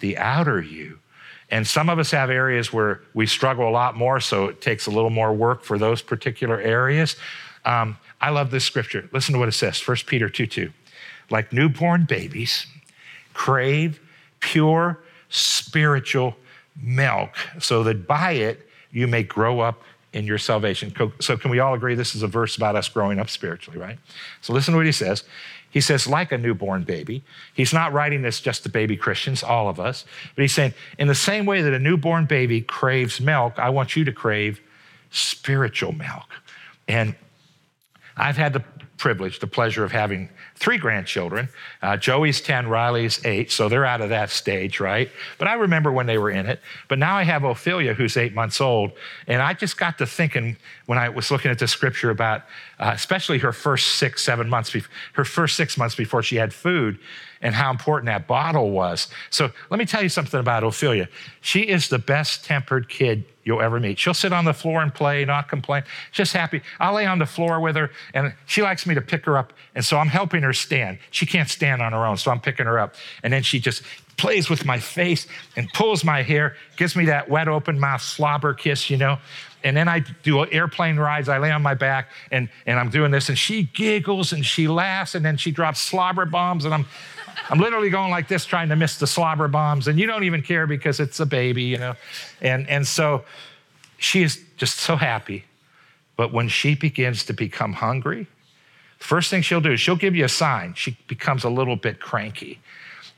the 0.00 0.16
outer 0.18 0.60
you. 0.60 0.98
And 1.50 1.66
some 1.66 1.90
of 1.90 1.98
us 1.98 2.10
have 2.12 2.30
areas 2.30 2.72
where 2.72 3.02
we 3.12 3.26
struggle 3.26 3.68
a 3.68 3.70
lot 3.70 3.96
more, 3.96 4.20
so 4.20 4.46
it 4.46 4.60
takes 4.60 4.86
a 4.86 4.90
little 4.90 5.10
more 5.10 5.32
work 5.34 5.64
for 5.64 5.78
those 5.78 6.00
particular 6.00 6.58
areas. 6.58 7.16
Um, 7.64 7.98
I 8.20 8.30
love 8.30 8.50
this 8.50 8.64
scripture. 8.64 9.08
Listen 9.12 9.34
to 9.34 9.38
what 9.38 9.48
it 9.48 9.52
says 9.52 9.86
1 9.86 9.98
Peter 10.06 10.28
2 10.28 10.46
2. 10.46 10.72
Like 11.30 11.52
newborn 11.52 12.04
babies, 12.04 12.66
crave 13.34 14.00
pure 14.40 14.98
spiritual 15.28 16.36
milk, 16.80 17.34
so 17.58 17.82
that 17.84 18.06
by 18.06 18.32
it 18.32 18.68
you 18.90 19.06
may 19.06 19.22
grow 19.22 19.60
up 19.60 19.82
in 20.12 20.26
your 20.26 20.38
salvation. 20.38 20.92
So, 21.20 21.36
can 21.36 21.50
we 21.50 21.58
all 21.58 21.74
agree 21.74 21.94
this 21.94 22.14
is 22.14 22.22
a 22.22 22.26
verse 22.26 22.56
about 22.56 22.76
us 22.76 22.88
growing 22.88 23.18
up 23.18 23.30
spiritually, 23.30 23.78
right? 23.78 23.98
So, 24.40 24.52
listen 24.52 24.72
to 24.72 24.78
what 24.78 24.86
he 24.86 24.92
says. 24.92 25.24
He 25.72 25.80
says, 25.80 26.06
like 26.06 26.30
a 26.30 26.38
newborn 26.38 26.84
baby. 26.84 27.24
He's 27.54 27.72
not 27.72 27.92
writing 27.92 28.20
this 28.22 28.40
just 28.40 28.62
to 28.62 28.68
baby 28.68 28.96
Christians, 28.96 29.42
all 29.42 29.68
of 29.68 29.80
us, 29.80 30.04
but 30.36 30.42
he's 30.42 30.52
saying, 30.52 30.74
in 30.98 31.08
the 31.08 31.14
same 31.14 31.46
way 31.46 31.62
that 31.62 31.72
a 31.72 31.78
newborn 31.78 32.26
baby 32.26 32.60
craves 32.60 33.20
milk, 33.20 33.58
I 33.58 33.70
want 33.70 33.96
you 33.96 34.04
to 34.04 34.12
crave 34.12 34.60
spiritual 35.10 35.92
milk. 35.92 36.28
And 36.86 37.16
I've 38.16 38.36
had 38.36 38.52
the 38.52 38.62
privilege, 38.98 39.38
the 39.38 39.46
pleasure 39.46 39.82
of 39.82 39.92
having 39.92 40.28
three 40.62 40.78
grandchildren. 40.78 41.48
Uh, 41.82 41.96
Joey's 41.96 42.40
10, 42.40 42.68
Riley's 42.68 43.22
8, 43.24 43.50
so 43.50 43.68
they're 43.68 43.84
out 43.84 44.00
of 44.00 44.10
that 44.10 44.30
stage, 44.30 44.78
right? 44.78 45.10
But 45.36 45.48
I 45.48 45.54
remember 45.54 45.90
when 45.90 46.06
they 46.06 46.18
were 46.18 46.30
in 46.30 46.46
it. 46.46 46.60
But 46.86 47.00
now 47.00 47.16
I 47.16 47.24
have 47.24 47.42
Ophelia, 47.42 47.94
who's 47.94 48.16
eight 48.16 48.32
months 48.32 48.60
old. 48.60 48.92
And 49.26 49.42
I 49.42 49.54
just 49.54 49.76
got 49.76 49.98
to 49.98 50.06
thinking 50.06 50.56
when 50.86 50.98
I 50.98 51.08
was 51.08 51.32
looking 51.32 51.50
at 51.50 51.58
the 51.58 51.66
scripture 51.66 52.10
about, 52.10 52.42
uh, 52.78 52.92
especially 52.94 53.38
her 53.38 53.52
first 53.52 53.96
six, 53.96 54.22
seven 54.22 54.48
months, 54.48 54.74
her 55.14 55.24
first 55.24 55.56
six 55.56 55.76
months 55.76 55.96
before 55.96 56.22
she 56.22 56.36
had 56.36 56.54
food, 56.54 56.96
and 57.42 57.54
how 57.54 57.70
important 57.70 58.06
that 58.06 58.26
bottle 58.26 58.70
was. 58.70 59.08
So 59.30 59.50
let 59.70 59.78
me 59.78 59.84
tell 59.84 60.02
you 60.02 60.08
something 60.08 60.40
about 60.40 60.64
Ophelia. 60.64 61.08
She 61.40 61.60
is 61.62 61.88
the 61.88 61.98
best 61.98 62.44
tempered 62.44 62.88
kid 62.88 63.24
you'll 63.44 63.60
ever 63.60 63.80
meet. 63.80 63.98
She'll 63.98 64.14
sit 64.14 64.32
on 64.32 64.44
the 64.44 64.54
floor 64.54 64.82
and 64.82 64.94
play, 64.94 65.24
not 65.24 65.48
complain, 65.48 65.82
just 66.12 66.32
happy. 66.32 66.62
I'll 66.78 66.94
lay 66.94 67.06
on 67.06 67.18
the 67.18 67.26
floor 67.26 67.60
with 67.60 67.74
her, 67.76 67.90
and 68.14 68.32
she 68.46 68.62
likes 68.62 68.86
me 68.86 68.94
to 68.94 69.00
pick 69.00 69.24
her 69.24 69.36
up. 69.36 69.52
And 69.74 69.84
so 69.84 69.98
I'm 69.98 70.08
helping 70.08 70.42
her 70.42 70.52
stand. 70.52 70.98
She 71.10 71.26
can't 71.26 71.48
stand 71.48 71.82
on 71.82 71.92
her 71.92 72.06
own, 72.06 72.16
so 72.16 72.30
I'm 72.30 72.40
picking 72.40 72.66
her 72.66 72.78
up. 72.78 72.94
And 73.22 73.32
then 73.32 73.42
she 73.42 73.58
just 73.58 73.82
plays 74.16 74.48
with 74.48 74.64
my 74.64 74.78
face 74.78 75.26
and 75.56 75.68
pulls 75.72 76.04
my 76.04 76.22
hair, 76.22 76.54
gives 76.76 76.94
me 76.94 77.06
that 77.06 77.28
wet 77.28 77.48
open 77.48 77.80
mouth 77.80 78.02
slobber 78.02 78.54
kiss, 78.54 78.88
you 78.88 78.96
know. 78.96 79.18
And 79.64 79.76
then 79.76 79.88
I 79.88 80.00
do 80.22 80.44
airplane 80.50 80.96
rides. 80.96 81.28
I 81.28 81.38
lay 81.38 81.50
on 81.50 81.62
my 81.62 81.74
back 81.74 82.10
and, 82.30 82.48
and 82.66 82.78
I'm 82.78 82.90
doing 82.90 83.10
this, 83.10 83.28
and 83.28 83.38
she 83.38 83.64
giggles 83.64 84.32
and 84.32 84.44
she 84.44 84.68
laughs, 84.68 85.14
and 85.14 85.24
then 85.24 85.36
she 85.36 85.50
drops 85.50 85.80
slobber 85.80 86.26
bombs, 86.26 86.64
and 86.64 86.74
I'm 86.74 86.86
I'm 87.48 87.58
literally 87.58 87.90
going 87.90 88.10
like 88.10 88.28
this, 88.28 88.44
trying 88.44 88.68
to 88.68 88.76
miss 88.76 88.98
the 88.98 89.06
slobber 89.06 89.48
bombs, 89.48 89.88
and 89.88 89.98
you 89.98 90.06
don't 90.06 90.24
even 90.24 90.42
care 90.42 90.66
because 90.66 91.00
it's 91.00 91.20
a 91.20 91.26
baby, 91.26 91.64
you 91.64 91.78
know. 91.78 91.94
And, 92.40 92.68
and 92.68 92.86
so 92.86 93.24
she 93.98 94.22
is 94.22 94.42
just 94.56 94.78
so 94.78 94.96
happy. 94.96 95.44
But 96.16 96.32
when 96.32 96.48
she 96.48 96.74
begins 96.74 97.24
to 97.26 97.32
become 97.32 97.74
hungry, 97.74 98.26
first 98.98 99.30
thing 99.30 99.42
she'll 99.42 99.60
do 99.60 99.72
is 99.72 99.80
she'll 99.80 99.96
give 99.96 100.14
you 100.14 100.24
a 100.24 100.28
sign. 100.28 100.74
She 100.74 100.96
becomes 101.08 101.44
a 101.44 101.50
little 101.50 101.76
bit 101.76 102.00
cranky. 102.00 102.60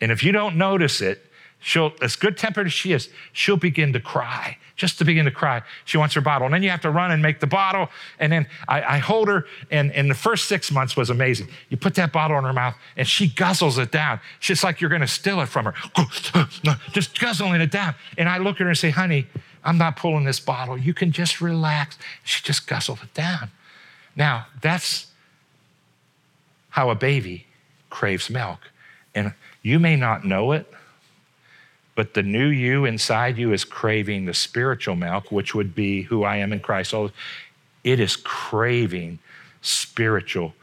And 0.00 0.10
if 0.10 0.22
you 0.22 0.32
don't 0.32 0.56
notice 0.56 1.00
it, 1.00 1.30
she'll, 1.64 1.92
as 2.00 2.14
good 2.14 2.36
tempered 2.36 2.66
as 2.66 2.72
she 2.72 2.92
is, 2.92 3.08
she'll 3.32 3.56
begin 3.56 3.92
to 3.94 4.00
cry 4.00 4.58
just 4.76 4.98
to 4.98 5.04
begin 5.04 5.24
to 5.24 5.30
cry. 5.30 5.62
She 5.84 5.98
wants 5.98 6.14
her 6.14 6.20
bottle. 6.20 6.46
And 6.46 6.54
then 6.54 6.62
you 6.62 6.70
have 6.70 6.80
to 6.80 6.90
run 6.90 7.10
and 7.12 7.22
make 7.22 7.40
the 7.40 7.46
bottle. 7.46 7.90
And 8.18 8.32
then 8.32 8.46
I, 8.68 8.82
I 8.82 8.98
hold 8.98 9.28
her, 9.28 9.46
and, 9.70 9.92
and 9.92 10.10
the 10.10 10.14
first 10.14 10.46
six 10.46 10.70
months 10.72 10.96
was 10.96 11.10
amazing. 11.10 11.48
You 11.68 11.76
put 11.76 11.94
that 11.94 12.12
bottle 12.12 12.36
in 12.38 12.44
her 12.44 12.52
mouth, 12.52 12.74
and 12.96 13.06
she 13.06 13.28
guzzles 13.28 13.78
it 13.78 13.92
down. 13.92 14.20
Just 14.40 14.64
like 14.64 14.80
you're 14.80 14.90
going 14.90 15.00
to 15.00 15.06
steal 15.06 15.40
it 15.40 15.46
from 15.46 15.66
her, 15.66 15.74
just 16.92 17.18
guzzling 17.18 17.60
it 17.60 17.70
down. 17.70 17.94
And 18.18 18.28
I 18.28 18.38
look 18.38 18.56
at 18.56 18.62
her 18.62 18.68
and 18.68 18.78
say, 18.78 18.90
honey, 18.90 19.26
I'm 19.62 19.78
not 19.78 19.96
pulling 19.96 20.24
this 20.24 20.40
bottle. 20.40 20.76
You 20.76 20.92
can 20.92 21.12
just 21.12 21.40
relax. 21.40 21.96
She 22.24 22.42
just 22.42 22.66
guzzled 22.66 22.98
it 23.02 23.14
down. 23.14 23.50
Now, 24.16 24.46
that's 24.60 25.06
how 26.70 26.90
a 26.90 26.94
baby 26.96 27.46
craves 27.90 28.28
milk. 28.28 28.58
And 29.14 29.32
you 29.62 29.78
may 29.78 29.94
not 29.94 30.24
know 30.24 30.50
it, 30.50 30.70
but 31.94 32.14
the 32.14 32.22
new 32.22 32.48
you 32.48 32.84
inside 32.84 33.38
you 33.38 33.52
is 33.52 33.64
craving 33.64 34.24
the 34.24 34.34
spiritual 34.34 34.96
milk, 34.96 35.30
which 35.30 35.54
would 35.54 35.74
be 35.74 36.02
who 36.02 36.24
I 36.24 36.36
am 36.36 36.52
in 36.52 36.60
Christ. 36.60 36.90
So 36.90 37.10
it 37.84 38.00
is 38.00 38.16
craving 38.16 39.18
spiritual 39.62 40.54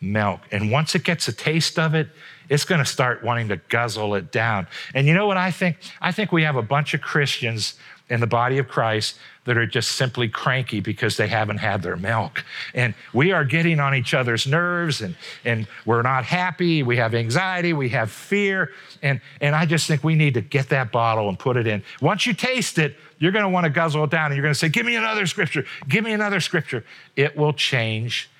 milk. 0.00 0.40
And 0.50 0.70
once 0.70 0.94
it 0.94 1.04
gets 1.04 1.28
a 1.28 1.32
taste 1.32 1.78
of 1.78 1.94
it, 1.94 2.08
it's 2.48 2.64
going 2.64 2.80
to 2.80 2.84
start 2.84 3.22
wanting 3.22 3.48
to 3.48 3.56
guzzle 3.68 4.14
it 4.14 4.32
down. 4.32 4.66
And 4.94 5.06
you 5.06 5.14
know 5.14 5.26
what 5.26 5.36
I 5.36 5.50
think? 5.50 5.76
I 6.00 6.12
think 6.12 6.32
we 6.32 6.42
have 6.42 6.56
a 6.56 6.62
bunch 6.62 6.94
of 6.94 7.00
Christians 7.00 7.74
in 8.08 8.20
the 8.20 8.26
body 8.26 8.58
of 8.58 8.66
Christ 8.66 9.16
that 9.50 9.58
are 9.58 9.66
just 9.66 9.96
simply 9.96 10.28
cranky 10.28 10.78
because 10.78 11.16
they 11.16 11.26
haven't 11.26 11.56
had 11.56 11.82
their 11.82 11.96
milk. 11.96 12.44
And 12.72 12.94
we 13.12 13.32
are 13.32 13.44
getting 13.44 13.80
on 13.80 13.96
each 13.96 14.14
other's 14.14 14.46
nerves 14.46 15.00
and, 15.00 15.16
and 15.44 15.66
we're 15.84 16.02
not 16.02 16.24
happy. 16.24 16.84
We 16.84 16.98
have 16.98 17.16
anxiety. 17.16 17.72
We 17.72 17.88
have 17.88 18.12
fear. 18.12 18.70
And, 19.02 19.20
and 19.40 19.56
I 19.56 19.66
just 19.66 19.88
think 19.88 20.04
we 20.04 20.14
need 20.14 20.34
to 20.34 20.40
get 20.40 20.68
that 20.68 20.92
bottle 20.92 21.28
and 21.28 21.36
put 21.36 21.56
it 21.56 21.66
in. 21.66 21.82
Once 22.00 22.26
you 22.26 22.32
taste 22.32 22.78
it, 22.78 22.96
you're 23.18 23.32
going 23.32 23.42
to 23.42 23.48
want 23.48 23.64
to 23.64 23.70
guzzle 23.70 24.04
it 24.04 24.10
down 24.10 24.26
and 24.26 24.36
you're 24.36 24.44
going 24.44 24.54
to 24.54 24.58
say, 24.58 24.68
Give 24.68 24.86
me 24.86 24.94
another 24.94 25.26
scripture. 25.26 25.64
Give 25.88 26.04
me 26.04 26.12
another 26.12 26.38
scripture. 26.38 26.84
It 27.16 27.36
will 27.36 27.52
change 27.52 28.30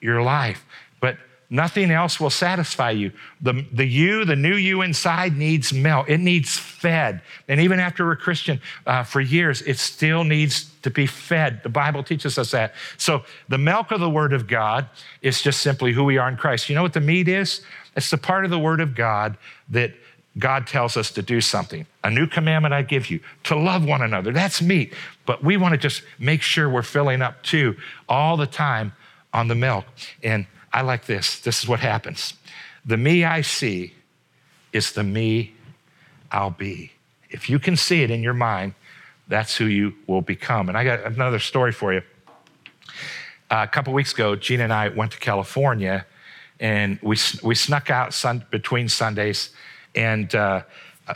your 0.00 0.22
life. 0.22 0.64
But 0.98 1.18
Nothing 1.50 1.90
else 1.90 2.18
will 2.18 2.30
satisfy 2.30 2.90
you. 2.90 3.12
The, 3.40 3.64
the 3.72 3.84
you, 3.84 4.24
the 4.24 4.36
new 4.36 4.56
you 4.56 4.82
inside 4.82 5.36
needs 5.36 5.72
milk. 5.72 6.08
It 6.08 6.18
needs 6.18 6.58
fed. 6.58 7.22
And 7.48 7.60
even 7.60 7.78
after 7.78 8.04
we're 8.04 8.16
Christian 8.16 8.60
uh, 8.86 9.04
for 9.04 9.20
years, 9.20 9.62
it 9.62 9.78
still 9.78 10.24
needs 10.24 10.70
to 10.82 10.90
be 10.90 11.06
fed. 11.06 11.62
The 11.62 11.68
Bible 11.68 12.02
teaches 12.02 12.38
us 12.38 12.50
that. 12.52 12.74
So 12.96 13.24
the 13.48 13.58
milk 13.58 13.90
of 13.90 14.00
the 14.00 14.10
Word 14.10 14.32
of 14.32 14.46
God 14.46 14.88
is 15.22 15.42
just 15.42 15.60
simply 15.60 15.92
who 15.92 16.04
we 16.04 16.18
are 16.18 16.28
in 16.28 16.36
Christ. 16.36 16.68
You 16.68 16.74
know 16.74 16.82
what 16.82 16.94
the 16.94 17.00
meat 17.00 17.28
is? 17.28 17.60
It's 17.96 18.10
the 18.10 18.18
part 18.18 18.44
of 18.44 18.50
the 18.50 18.58
Word 18.58 18.80
of 18.80 18.94
God 18.94 19.36
that 19.68 19.92
God 20.38 20.66
tells 20.66 20.96
us 20.96 21.10
to 21.12 21.22
do 21.22 21.40
something. 21.40 21.86
A 22.02 22.10
new 22.10 22.26
commandment 22.26 22.74
I 22.74 22.82
give 22.82 23.08
you 23.10 23.20
to 23.44 23.56
love 23.56 23.84
one 23.84 24.02
another. 24.02 24.32
That's 24.32 24.60
meat. 24.60 24.92
But 25.26 25.44
we 25.44 25.56
want 25.56 25.72
to 25.72 25.78
just 25.78 26.02
make 26.18 26.42
sure 26.42 26.68
we're 26.68 26.82
filling 26.82 27.22
up 27.22 27.42
too 27.42 27.76
all 28.08 28.36
the 28.36 28.46
time 28.46 28.92
on 29.32 29.48
the 29.48 29.54
milk. 29.54 29.84
And 30.22 30.46
I 30.74 30.82
like 30.82 31.06
this. 31.06 31.38
This 31.38 31.62
is 31.62 31.68
what 31.68 31.78
happens. 31.78 32.34
The 32.84 32.96
me 32.96 33.24
I 33.24 33.42
see 33.42 33.94
is 34.72 34.92
the 34.92 35.04
me 35.04 35.54
I'll 36.32 36.50
be. 36.50 36.90
If 37.30 37.48
you 37.48 37.60
can 37.60 37.76
see 37.76 38.02
it 38.02 38.10
in 38.10 38.24
your 38.24 38.34
mind, 38.34 38.74
that's 39.28 39.56
who 39.56 39.66
you 39.66 39.94
will 40.08 40.20
become. 40.20 40.68
And 40.68 40.76
I 40.76 40.82
got 40.82 41.04
another 41.04 41.38
story 41.38 41.70
for 41.70 41.94
you. 41.94 42.02
Uh, 43.50 43.62
a 43.62 43.68
couple 43.68 43.92
weeks 43.92 44.12
ago, 44.12 44.34
Gina 44.34 44.64
and 44.64 44.72
I 44.72 44.88
went 44.88 45.12
to 45.12 45.18
California, 45.18 46.06
and 46.58 46.98
we 47.02 47.16
we 47.42 47.54
snuck 47.54 47.88
out 47.88 48.12
sun, 48.12 48.44
between 48.50 48.88
Sundays, 48.88 49.50
and 49.94 50.34
uh, 50.34 50.62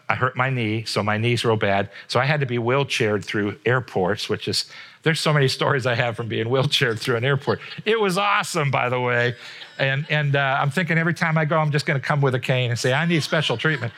I 0.09 0.14
hurt 0.14 0.37
my 0.37 0.51
knee, 0.51 0.85
so 0.85 1.03
my 1.03 1.16
knee's 1.16 1.44
real 1.44 1.57
bad. 1.57 1.90
So 2.09 2.20
I 2.20 2.27
had 2.27 2.40
to 2.40 2.46
be 2.46 2.59
wheelchaired 2.59 3.24
through 3.24 3.59
airports, 3.64 4.29
which 4.29 4.46
is 4.46 4.70
there's 5.03 5.20
so 5.20 5.33
many 5.33 5.48
stories 5.48 5.87
I 5.87 5.94
have 5.94 6.16
from 6.16 6.29
being 6.29 6.46
wheelchaired 6.46 6.98
through 6.98 7.16
an 7.16 7.24
airport. 7.24 7.61
It 7.87 7.98
was 7.98 8.18
awesome, 8.18 8.70
by 8.70 8.90
the 8.90 9.01
way. 9.01 9.35
And, 9.79 10.05
and 10.11 10.37
uh, 10.37 10.59
I'm 10.61 10.70
thinking 10.70 10.98
every 10.98 11.14
time 11.14 11.38
I 11.38 11.46
go, 11.46 11.59
I'm 11.59 11.70
just 11.70 11.87
going 11.87 11.98
to 11.98 12.07
come 12.07 12.20
with 12.20 12.35
a 12.35 12.40
cane 12.40 12.70
and 12.70 12.79
say, 12.79 12.92
I 12.92 13.07
need 13.07 13.22
special 13.22 13.57
treatment. 13.57 13.92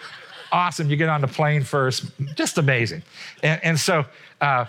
Awesome. 0.52 0.88
You 0.88 0.96
get 0.96 1.08
on 1.08 1.20
the 1.20 1.28
plane 1.28 1.64
first. 1.64 2.04
Just 2.36 2.58
amazing. 2.58 3.02
And, 3.42 3.60
and 3.64 3.80
so, 3.80 4.04
uh, 4.40 4.66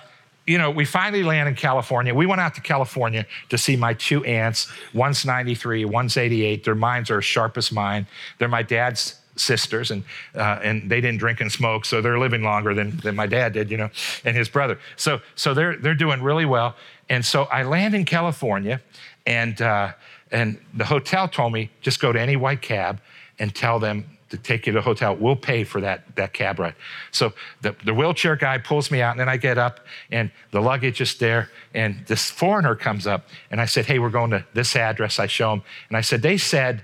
you 0.47 0.57
know, 0.57 0.71
we 0.71 0.85
finally 0.85 1.23
land 1.23 1.47
in 1.47 1.55
California. 1.55 2.13
We 2.15 2.25
went 2.25 2.41
out 2.41 2.55
to 2.55 2.61
California 2.61 3.25
to 3.49 3.57
see 3.57 3.75
my 3.75 3.93
two 3.93 4.23
aunts. 4.23 4.71
One's 4.93 5.23
93, 5.23 5.85
one's 5.85 6.17
88. 6.17 6.63
Their 6.63 6.75
minds 6.75 7.11
are 7.11 7.19
as 7.19 7.25
sharp 7.25 7.57
as 7.57 7.71
mine. 7.71 8.07
They're 8.39 8.47
my 8.47 8.63
dad's 8.63 9.20
sisters, 9.35 9.91
and 9.91 10.03
uh, 10.35 10.59
and 10.63 10.89
they 10.89 11.01
didn't 11.01 11.19
drink 11.19 11.41
and 11.41 11.51
smoke, 11.51 11.85
so 11.85 12.01
they're 12.01 12.19
living 12.19 12.43
longer 12.43 12.73
than, 12.73 12.97
than 12.97 13.15
my 13.15 13.27
dad 13.27 13.53
did, 13.53 13.71
you 13.71 13.77
know, 13.77 13.89
and 14.25 14.35
his 14.35 14.49
brother. 14.49 14.79
So 14.95 15.19
so 15.35 15.53
they're 15.53 15.77
they're 15.77 15.95
doing 15.95 16.21
really 16.21 16.45
well. 16.45 16.75
And 17.09 17.25
so 17.25 17.43
I 17.43 17.63
land 17.63 17.93
in 17.93 18.05
California, 18.05 18.81
and 19.25 19.61
uh, 19.61 19.93
and 20.31 20.59
the 20.73 20.85
hotel 20.85 21.27
told 21.27 21.53
me 21.53 21.69
just 21.81 21.99
go 21.99 22.11
to 22.11 22.19
any 22.19 22.35
white 22.35 22.61
cab 22.61 23.01
and 23.39 23.53
tell 23.53 23.79
them 23.79 24.05
to 24.31 24.37
take 24.37 24.65
you 24.65 24.71
to 24.71 24.79
the 24.79 24.81
hotel. 24.81 25.15
We'll 25.15 25.35
pay 25.35 25.63
for 25.65 25.81
that, 25.81 26.15
that 26.15 26.33
cab 26.33 26.57
ride. 26.57 26.75
So 27.11 27.33
the, 27.61 27.75
the 27.83 27.93
wheelchair 27.93 28.37
guy 28.37 28.57
pulls 28.57 28.89
me 28.89 29.01
out, 29.01 29.11
and 29.11 29.19
then 29.19 29.27
I 29.29 29.37
get 29.37 29.57
up, 29.57 29.81
and 30.09 30.31
the 30.51 30.61
luggage 30.61 31.01
is 31.01 31.15
there, 31.17 31.49
and 31.73 32.03
this 32.07 32.31
foreigner 32.31 32.75
comes 32.75 33.05
up, 33.05 33.27
and 33.51 33.59
I 33.59 33.65
said, 33.65 33.85
Hey, 33.85 33.99
we're 33.99 34.09
going 34.09 34.31
to 34.31 34.45
this 34.53 34.75
address. 34.75 35.19
I 35.19 35.27
show 35.27 35.53
him, 35.53 35.61
and 35.89 35.97
I 35.97 36.01
said, 36.01 36.21
They 36.21 36.37
said 36.37 36.83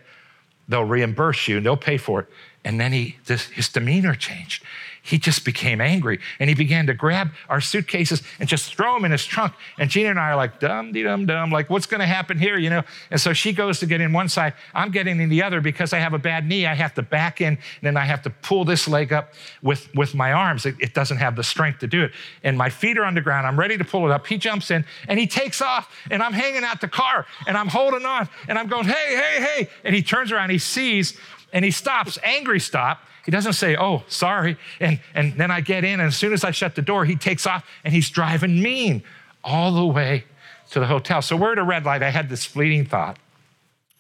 they'll 0.68 0.84
reimburse 0.84 1.48
you, 1.48 1.58
and 1.58 1.66
they'll 1.66 1.78
pay 1.78 1.98
for 1.98 2.22
it. 2.22 2.30
And 2.68 2.82
then 2.82 2.92
he, 2.92 3.16
this, 3.28 3.46
his 3.46 3.70
demeanor 3.70 4.14
changed 4.14 4.62
he 5.08 5.18
just 5.18 5.46
became 5.46 5.80
angry 5.80 6.20
and 6.38 6.50
he 6.50 6.54
began 6.54 6.86
to 6.88 6.94
grab 6.94 7.32
our 7.48 7.62
suitcases 7.62 8.22
and 8.42 8.50
just 8.50 8.76
throw 8.76 8.94
them 8.94 9.06
in 9.06 9.12
his 9.12 9.26
trunk. 9.26 9.54
And 9.80 9.90
Gina 9.90 10.10
and 10.10 10.20
I 10.20 10.32
are 10.32 10.36
like, 10.36 10.60
dum 10.60 10.92
de 10.92 11.02
dum 11.02 11.26
dum, 11.26 11.50
like, 11.50 11.70
what's 11.70 11.86
going 11.86 12.02
to 12.02 12.06
happen 12.06 12.38
here, 12.38 12.58
you 12.58 12.70
know? 12.70 12.84
And 13.10 13.20
so 13.20 13.32
she 13.32 13.54
goes 13.54 13.80
to 13.80 13.86
get 13.86 14.02
in 14.02 14.12
one 14.12 14.28
side. 14.28 14.54
I'm 14.74 14.92
getting 14.92 15.22
in 15.22 15.30
the 15.30 15.44
other 15.44 15.62
because 15.62 15.94
I 15.94 16.00
have 16.00 16.14
a 16.14 16.20
bad 16.20 16.46
knee. 16.46 16.66
I 16.66 16.74
have 16.74 16.94
to 16.96 17.02
back 17.04 17.40
in 17.40 17.54
and 17.54 17.58
then 17.84 17.96
I 17.96 18.04
have 18.04 18.22
to 18.24 18.30
pull 18.30 18.66
this 18.66 18.86
leg 18.86 19.14
up 19.14 19.34
with, 19.62 19.88
with 19.96 20.14
my 20.14 20.34
arms. 20.34 20.66
It, 20.66 20.76
it 20.82 20.94
doesn't 20.94 21.18
have 21.18 21.38
the 21.38 21.44
strength 21.44 21.80
to 21.80 21.88
do 21.88 22.04
it. 22.04 22.12
And 22.44 22.58
my 22.58 22.70
feet 22.70 22.98
are 22.98 23.06
on 23.06 23.16
the 23.16 23.22
ground. 23.22 23.48
I'm 23.48 23.58
ready 23.58 23.78
to 23.78 23.86
pull 23.86 24.06
it 24.06 24.12
up. 24.12 24.28
He 24.28 24.38
jumps 24.38 24.72
in 24.72 24.84
and 25.08 25.18
he 25.18 25.26
takes 25.26 25.62
off 25.62 25.90
and 26.12 26.22
I'm 26.22 26.34
hanging 26.34 26.66
out 26.66 26.82
the 26.82 26.90
car 26.90 27.26
and 27.48 27.56
I'm 27.56 27.70
holding 27.70 28.06
on 28.06 28.28
and 28.50 28.60
I'm 28.60 28.68
going, 28.68 28.88
hey, 28.88 29.16
hey, 29.16 29.42
hey. 29.42 29.70
And 29.86 29.96
he 29.96 30.04
turns 30.04 30.34
around, 30.34 30.50
he 30.50 30.58
sees 30.58 31.18
and 31.54 31.64
he 31.66 31.72
stops, 31.72 32.18
angry 32.24 32.60
stop 32.60 33.00
he 33.28 33.32
doesn't 33.32 33.54
say, 33.54 33.76
oh, 33.76 34.04
sorry. 34.08 34.56
And, 34.80 35.02
and 35.14 35.34
then 35.34 35.52
I 35.52 35.60
get 35.60 35.84
in, 35.84 36.00
and 36.00 36.08
as 36.08 36.16
soon 36.16 36.32
as 36.32 36.46
I 36.46 36.52
shut 36.52 36.76
the 36.76 36.82
door, 36.82 37.04
he 37.04 37.18
takes 37.18 37.46
off 37.46 37.68
and 37.84 37.94
he's 37.94 38.10
driving 38.10 38.64
mean 38.64 39.04
all 39.44 39.74
the 39.74 39.86
way 39.86 40.24
to 40.72 40.80
the 40.80 40.86
hotel. 40.86 41.22
So 41.22 41.36
we're 41.36 41.52
at 41.52 41.58
a 41.58 41.64
red 41.64 41.84
light. 41.84 42.02
I 42.02 42.10
had 42.10 42.30
this 42.30 42.46
fleeting 42.46 42.86
thought 42.86 43.20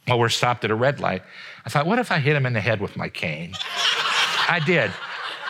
while 0.06 0.18
we're 0.18 0.30
stopped 0.30 0.64
at 0.64 0.72
a 0.72 0.76
red 0.76 1.02
light. 1.02 1.24
I 1.66 1.70
thought, 1.70 1.86
what 1.86 2.00
if 2.00 2.10
I 2.10 2.20
hit 2.20 2.38
him 2.38 2.46
in 2.46 2.54
the 2.54 2.62
head 2.62 2.80
with 2.80 2.96
my 2.96 3.10
cane? 3.10 3.52
I 4.48 4.62
did. 4.66 4.94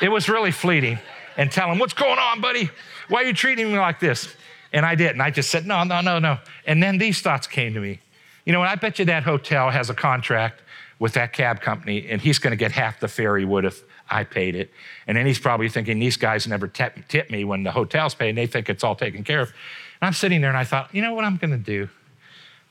It 0.01 0.09
was 0.09 0.27
really 0.27 0.51
fleeting. 0.51 0.97
And 1.37 1.51
tell 1.51 1.71
him, 1.71 1.77
what's 1.77 1.93
going 1.93 2.17
on, 2.17 2.41
buddy? 2.41 2.71
Why 3.09 3.21
are 3.21 3.25
you 3.25 3.33
treating 3.33 3.71
me 3.71 3.77
like 3.77 3.99
this? 3.99 4.27
And 4.73 4.87
I 4.87 4.95
did. 4.95 5.11
And 5.11 5.21
I 5.21 5.29
just 5.29 5.51
said, 5.51 5.67
no, 5.67 5.83
no, 5.83 6.01
no, 6.01 6.17
no. 6.17 6.39
And 6.65 6.81
then 6.81 6.97
these 6.97 7.21
thoughts 7.21 7.45
came 7.45 7.75
to 7.75 7.79
me. 7.79 7.99
You 8.43 8.53
know, 8.53 8.63
I 8.63 8.73
bet 8.73 8.97
you 8.97 9.05
that 9.05 9.21
hotel 9.21 9.69
has 9.69 9.91
a 9.91 9.93
contract 9.93 10.63
with 10.99 11.13
that 11.13 11.33
cab 11.33 11.61
company, 11.61 12.07
and 12.09 12.21
he's 12.21 12.39
going 12.39 12.51
to 12.51 12.57
get 12.57 12.71
half 12.71 12.99
the 12.99 13.07
fare 13.07 13.37
he 13.37 13.45
would 13.45 13.65
if 13.65 13.83
I 14.09 14.23
paid 14.23 14.55
it. 14.55 14.71
And 15.05 15.17
then 15.17 15.25
he's 15.25 15.39
probably 15.39 15.69
thinking, 15.69 15.99
these 15.99 16.17
guys 16.17 16.47
never 16.47 16.67
tip, 16.67 17.07
tip 17.07 17.29
me 17.29 17.43
when 17.43 17.63
the 17.63 17.71
hotel's 17.71 18.15
paid, 18.15 18.29
and 18.29 18.37
they 18.37 18.47
think 18.47 18.69
it's 18.69 18.83
all 18.83 18.95
taken 18.95 19.23
care 19.23 19.41
of. 19.41 19.49
And 20.01 20.07
I'm 20.07 20.13
sitting 20.13 20.41
there 20.41 20.49
and 20.49 20.57
I 20.57 20.63
thought, 20.63 20.93
you 20.93 21.01
know 21.01 21.13
what 21.13 21.25
I'm 21.25 21.37
going 21.37 21.51
to 21.51 21.57
do? 21.57 21.89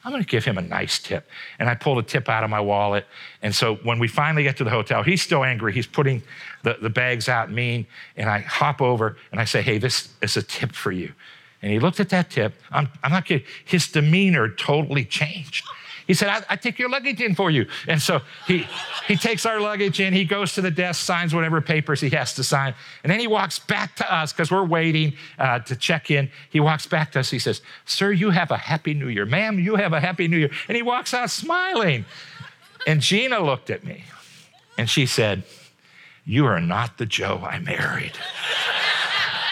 I'm 0.04 0.12
going 0.12 0.22
to 0.22 0.28
give 0.28 0.44
him 0.44 0.56
a 0.56 0.62
nice 0.62 1.00
tip. 1.00 1.28
And 1.58 1.68
I 1.68 1.74
pulled 1.74 1.98
a 1.98 2.02
tip 2.02 2.28
out 2.28 2.44
of 2.44 2.50
my 2.50 2.60
wallet. 2.60 3.06
And 3.42 3.52
so 3.52 3.74
when 3.76 3.98
we 3.98 4.06
finally 4.06 4.44
get 4.44 4.56
to 4.58 4.64
the 4.64 4.70
hotel, 4.70 5.02
he's 5.02 5.20
still 5.20 5.42
angry. 5.42 5.72
He's 5.72 5.88
putting 5.88 6.22
the, 6.62 6.76
the 6.80 6.90
bags 6.90 7.28
out 7.28 7.50
mean. 7.50 7.88
And 8.16 8.30
I 8.30 8.38
hop 8.38 8.80
over 8.80 9.16
and 9.32 9.40
I 9.40 9.44
say, 9.44 9.62
hey, 9.62 9.78
this 9.78 10.08
is 10.22 10.36
a 10.36 10.42
tip 10.42 10.72
for 10.72 10.92
you. 10.92 11.12
And 11.60 11.72
he 11.72 11.80
looked 11.80 11.98
at 11.98 12.10
that 12.10 12.30
tip. 12.30 12.54
I'm, 12.70 12.88
I'm 13.02 13.10
not 13.10 13.24
kidding. 13.24 13.44
His 13.64 13.88
demeanor 13.88 14.48
totally 14.48 15.04
changed. 15.04 15.66
He 16.06 16.14
said, 16.14 16.28
I, 16.28 16.42
I, 16.50 16.56
take 16.56 16.78
your 16.78 16.88
luggage 16.88 17.20
in 17.20 17.34
for 17.34 17.50
you. 17.50 17.66
And 17.88 18.00
so 18.00 18.20
he, 18.46 18.66
he 19.08 19.16
takes 19.16 19.44
our 19.44 19.60
luggage 19.60 19.98
in, 19.98 20.12
he 20.12 20.24
goes 20.24 20.54
to 20.54 20.62
the 20.62 20.70
desk, 20.70 21.04
signs 21.04 21.34
whatever 21.34 21.60
papers 21.60 22.00
he 22.00 22.10
has 22.10 22.34
to 22.34 22.44
sign, 22.44 22.74
and 23.02 23.10
then 23.10 23.18
he 23.18 23.26
walks 23.26 23.58
back 23.58 23.96
to 23.96 24.14
us 24.14 24.32
because 24.32 24.50
we're 24.50 24.64
waiting 24.64 25.14
uh, 25.38 25.58
to 25.60 25.74
check 25.74 26.10
in. 26.10 26.30
He 26.50 26.60
walks 26.60 26.86
back 26.86 27.12
to 27.12 27.20
us. 27.20 27.30
He 27.30 27.40
says, 27.40 27.60
Sir, 27.86 28.12
you 28.12 28.30
have 28.30 28.50
a 28.50 28.56
happy 28.56 28.94
new 28.94 29.08
year. 29.08 29.26
Ma'am, 29.26 29.58
you 29.58 29.74
have 29.76 29.92
a 29.92 30.00
happy 30.00 30.28
new 30.28 30.36
year. 30.36 30.50
And 30.68 30.76
he 30.76 30.82
walks 30.82 31.12
out 31.12 31.28
smiling. 31.30 32.04
And 32.86 33.00
Gina 33.00 33.40
looked 33.40 33.70
at 33.70 33.84
me 33.84 34.04
and 34.78 34.88
she 34.88 35.06
said, 35.06 35.42
You 36.24 36.46
are 36.46 36.60
not 36.60 36.98
the 36.98 37.06
Joe 37.06 37.40
I 37.42 37.58
married. 37.58 38.12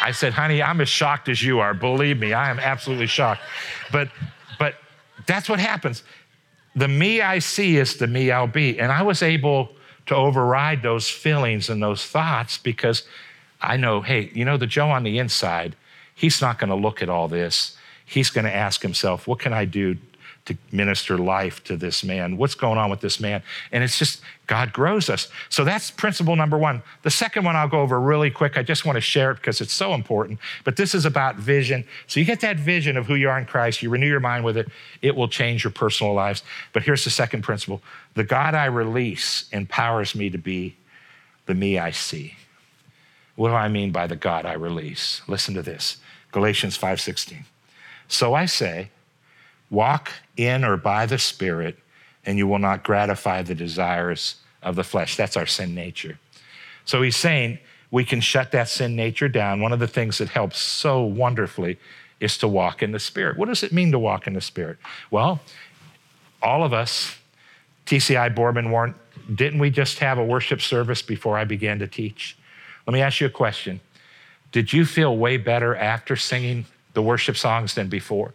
I 0.03 0.13
said, 0.13 0.35
honey, 0.35 0.63
I'm 0.63 0.83
as 0.83 0.89
shocked 0.89 1.31
as 1.31 1.43
you 1.43 1.61
are. 1.61 1.73
Believe 1.73 2.19
me, 2.19 2.35
I 2.35 2.51
am 2.51 2.61
absolutely 2.61 3.07
shocked. 3.07 3.41
But 3.91 4.11
but 4.59 4.75
that's 5.27 5.49
what 5.49 5.59
happens 5.59 6.03
the 6.75 6.89
me 6.89 7.21
I 7.21 7.39
see 7.39 7.77
is 7.77 7.97
the 7.97 8.07
me 8.07 8.31
I'll 8.31 8.47
be. 8.47 8.79
And 8.79 8.91
I 8.91 9.03
was 9.03 9.23
able 9.23 9.71
to 10.07 10.15
override 10.15 10.83
those 10.83 11.09
feelings 11.09 11.71
and 11.71 11.83
those 11.83 12.05
thoughts 12.05 12.59
because 12.59 13.05
I 13.61 13.77
know, 13.77 14.01
hey, 14.03 14.31
you 14.35 14.45
know, 14.45 14.57
the 14.57 14.67
Joe 14.67 14.91
on 14.91 15.05
the 15.05 15.19
inside, 15.19 15.77
he's 16.15 16.41
not 16.41 16.59
going 16.59 16.71
to 16.71 16.77
look 16.77 17.03
at 17.03 17.09
all 17.09 17.29
this. 17.29 17.77
He's 18.05 18.31
going 18.31 18.45
to 18.45 18.55
ask 18.55 18.83
himself, 18.83 19.27
what 19.27 19.39
can 19.39 19.53
I 19.53 19.65
do 19.65 19.97
to 20.47 20.57
minister 20.73 21.17
life 21.17 21.65
to 21.65 21.77
this 21.77 22.05
man. 22.05 22.37
What's 22.37 22.55
going 22.55 22.77
on 22.77 22.91
with 22.91 23.01
this 23.01 23.19
man? 23.19 23.43
And 23.73 23.83
it's 23.83 23.99
just 23.99 24.21
God 24.47 24.73
grows 24.75 25.09
us. 25.09 25.29
So 25.49 25.65
that's 25.65 25.91
principle 25.91 26.37
number 26.37 26.59
one. 26.59 26.83
The 27.03 27.11
second 27.11 27.45
one 27.45 27.57
I'll 27.57 27.69
go 27.69 27.81
over 27.81 27.99
really 27.99 28.31
quick. 28.31 28.59
I 28.59 28.63
just 28.63 28.85
want 28.85 28.97
to 28.97 29.01
share 29.01 29.31
it 29.31 29.37
because 29.37 29.63
it's 29.63 29.73
so 29.73 29.95
important. 29.95 30.39
But 30.63 30.77
this 30.77 30.95
is 30.95 31.07
about 31.07 31.37
vision. 31.37 31.85
So 32.07 32.21
you 32.21 32.27
get 32.27 32.41
that 32.41 32.59
vision 32.59 32.99
of 32.99 33.07
who 33.07 33.15
you 33.15 33.31
are 33.31 33.39
in 33.39 33.47
Christ, 33.47 33.83
you 33.83 33.89
renew 33.89 34.07
your 34.07 34.21
mind 34.21 34.45
with 34.45 34.59
it, 34.59 34.69
it 35.01 35.17
will 35.17 35.29
change 35.29 35.65
your 35.65 35.73
personal 35.73 36.13
lives. 36.13 36.43
But 36.75 36.83
here's 36.83 37.05
the 37.05 37.11
second 37.11 37.43
principle 37.43 37.81
the 38.13 38.25
God 38.25 38.55
I 38.55 38.67
release 38.67 39.47
empowers 39.51 40.15
me 40.15 40.29
to 40.31 40.39
be 40.39 40.77
the 41.47 41.55
me 41.55 41.79
I 41.79 41.91
see. 41.91 42.37
What 43.37 43.49
do 43.49 43.55
I 43.55 43.69
mean 43.69 43.91
by 43.93 44.07
the 44.07 44.17
God 44.17 44.47
I 44.47 44.53
release? 44.53 45.23
Listen 45.27 45.55
to 45.55 45.63
this 45.63 45.97
Galatians 46.33 46.77
5:16. 46.77 47.45
So 48.09 48.35
I 48.35 48.45
say, 48.45 48.91
Walk 49.71 50.13
in 50.37 50.65
or 50.65 50.77
by 50.77 51.07
the 51.07 51.19
Spirit, 51.19 51.79
and 52.25 52.39
you 52.39 52.47
will 52.47 52.59
not 52.59 52.85
gratify 52.85 53.43
the 53.43 53.55
desires 53.55 54.37
of 54.63 54.77
the 54.77 54.85
flesh. 54.85 55.17
That's 55.17 55.37
our 55.37 55.47
sin 55.47 55.75
nature. 55.75 56.19
So 56.85 57.03
he's 57.03 57.17
saying 57.17 57.59
we 57.91 58.05
can 58.05 58.21
shut 58.21 58.51
that 58.53 58.69
sin 58.69 58.97
nature 58.97 59.29
down. 59.29 59.61
One 59.61 59.73
of 59.73 59.79
the 59.79 59.87
things 59.87 60.19
that 60.19 60.29
helps 60.29 60.59
so 60.59 61.03
wonderfully 61.03 61.79
is 62.21 62.39
to 62.39 62.49
walk 62.49 62.83
in 62.83 62.93
the 62.93 62.99
Spirit. 62.99 63.37
What 63.37 63.49
does 63.49 63.63
it 63.63 63.73
mean 63.73 63.93
to 63.93 63.99
walk 63.99 64.27
in 64.27 64.33
the 64.33 64.41
Spirit? 64.41 64.79
Well, 65.11 65.41
all 66.43 66.65
of 66.65 66.73
us, 66.73 67.17
TCI 67.87 68.35
Boardman 68.35 68.71
Warren, 68.71 68.95
didn't 69.35 69.59
we 69.59 69.71
just 69.71 69.99
have 69.99 70.19
a 70.19 70.25
worship 70.25 70.61
service 70.61 71.03
before 71.03 71.39
I 71.39 71.45
began 71.45 71.79
to 71.79 71.87
teach? 71.87 72.37
Let 72.87 72.95
me 72.95 73.01
ask 73.01 73.21
you 73.21 73.27
a 73.27 73.31
question. 73.31 73.81
Did 74.53 74.73
you 74.73 74.85
feel 74.85 75.17
way 75.17 75.37
better 75.37 75.75
after 75.75 76.17
singing 76.17 76.67
the 76.93 77.03
worship 77.03 77.37
songs 77.37 77.75
than 77.75 77.89
before? 77.89 78.35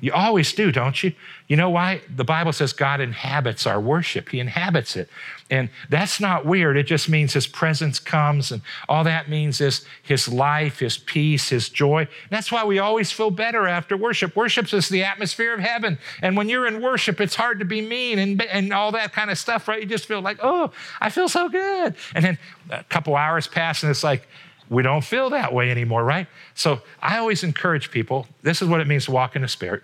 You 0.00 0.12
always 0.12 0.52
do, 0.52 0.72
don't 0.72 1.00
you? 1.04 1.12
You 1.46 1.56
know 1.56 1.70
why? 1.70 2.00
The 2.16 2.24
Bible 2.24 2.52
says 2.52 2.72
God 2.72 3.00
inhabits 3.00 3.68
our 3.68 3.80
worship. 3.80 4.30
He 4.30 4.40
inhabits 4.40 4.96
it. 4.96 5.08
And 5.48 5.70
that's 5.90 6.18
not 6.18 6.44
weird. 6.44 6.76
It 6.76 6.84
just 6.84 7.08
means 7.08 7.32
His 7.32 7.46
presence 7.46 8.00
comes, 8.00 8.50
and 8.50 8.62
all 8.88 9.04
that 9.04 9.28
means 9.28 9.60
is 9.60 9.84
His 10.02 10.26
life, 10.26 10.80
His 10.80 10.98
peace, 10.98 11.50
His 11.50 11.68
joy. 11.68 12.08
That's 12.30 12.50
why 12.50 12.64
we 12.64 12.80
always 12.80 13.12
feel 13.12 13.30
better 13.30 13.68
after 13.68 13.96
worship. 13.96 14.34
Worship 14.34 14.72
is 14.74 14.88
the 14.88 15.04
atmosphere 15.04 15.54
of 15.54 15.60
heaven. 15.60 15.98
And 16.20 16.36
when 16.36 16.48
you're 16.48 16.66
in 16.66 16.82
worship, 16.82 17.20
it's 17.20 17.36
hard 17.36 17.60
to 17.60 17.64
be 17.64 17.80
mean 17.80 18.18
and, 18.18 18.42
and 18.42 18.72
all 18.72 18.90
that 18.92 19.12
kind 19.12 19.30
of 19.30 19.38
stuff, 19.38 19.68
right? 19.68 19.80
You 19.80 19.86
just 19.86 20.06
feel 20.06 20.20
like, 20.20 20.38
oh, 20.42 20.72
I 21.00 21.10
feel 21.10 21.28
so 21.28 21.48
good. 21.48 21.94
And 22.14 22.24
then 22.24 22.38
a 22.70 22.82
couple 22.84 23.14
hours 23.14 23.46
pass, 23.46 23.84
and 23.84 23.90
it's 23.90 24.02
like, 24.02 24.26
we 24.68 24.82
don't 24.82 25.04
feel 25.04 25.30
that 25.30 25.52
way 25.52 25.70
anymore, 25.70 26.04
right? 26.04 26.26
So 26.54 26.80
I 27.00 27.18
always 27.18 27.44
encourage 27.44 27.90
people 27.90 28.26
this 28.42 28.62
is 28.62 28.68
what 28.68 28.80
it 28.80 28.86
means 28.86 29.06
to 29.06 29.10
walk 29.10 29.36
in 29.36 29.42
the 29.42 29.48
Spirit 29.48 29.82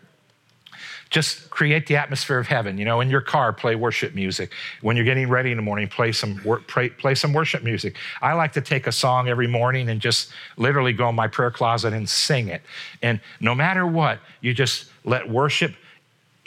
just 1.10 1.48
create 1.48 1.86
the 1.86 1.96
atmosphere 1.96 2.38
of 2.38 2.46
heaven. 2.46 2.76
You 2.76 2.84
know, 2.84 3.00
in 3.00 3.08
your 3.08 3.20
car, 3.20 3.52
play 3.52 3.76
worship 3.76 4.14
music. 4.14 4.52
When 4.82 4.96
you're 4.96 5.04
getting 5.04 5.28
ready 5.28 5.50
in 5.50 5.56
the 5.56 5.62
morning, 5.62 5.88
play 5.88 6.12
some 6.12 6.38
play, 6.66 7.14
some 7.14 7.32
worship 7.32 7.62
music. 7.62 7.96
I 8.20 8.34
like 8.34 8.52
to 8.52 8.60
take 8.60 8.86
a 8.86 8.92
song 8.92 9.28
every 9.28 9.46
morning 9.46 9.88
and 9.88 10.00
just 10.00 10.30
literally 10.56 10.92
go 10.92 11.08
in 11.08 11.14
my 11.14 11.28
prayer 11.28 11.50
closet 11.50 11.92
and 11.92 12.08
sing 12.08 12.48
it. 12.48 12.62
And 13.02 13.20
no 13.40 13.54
matter 13.54 13.86
what, 13.86 14.20
you 14.40 14.52
just 14.52 14.86
let 15.04 15.28
worship. 15.28 15.74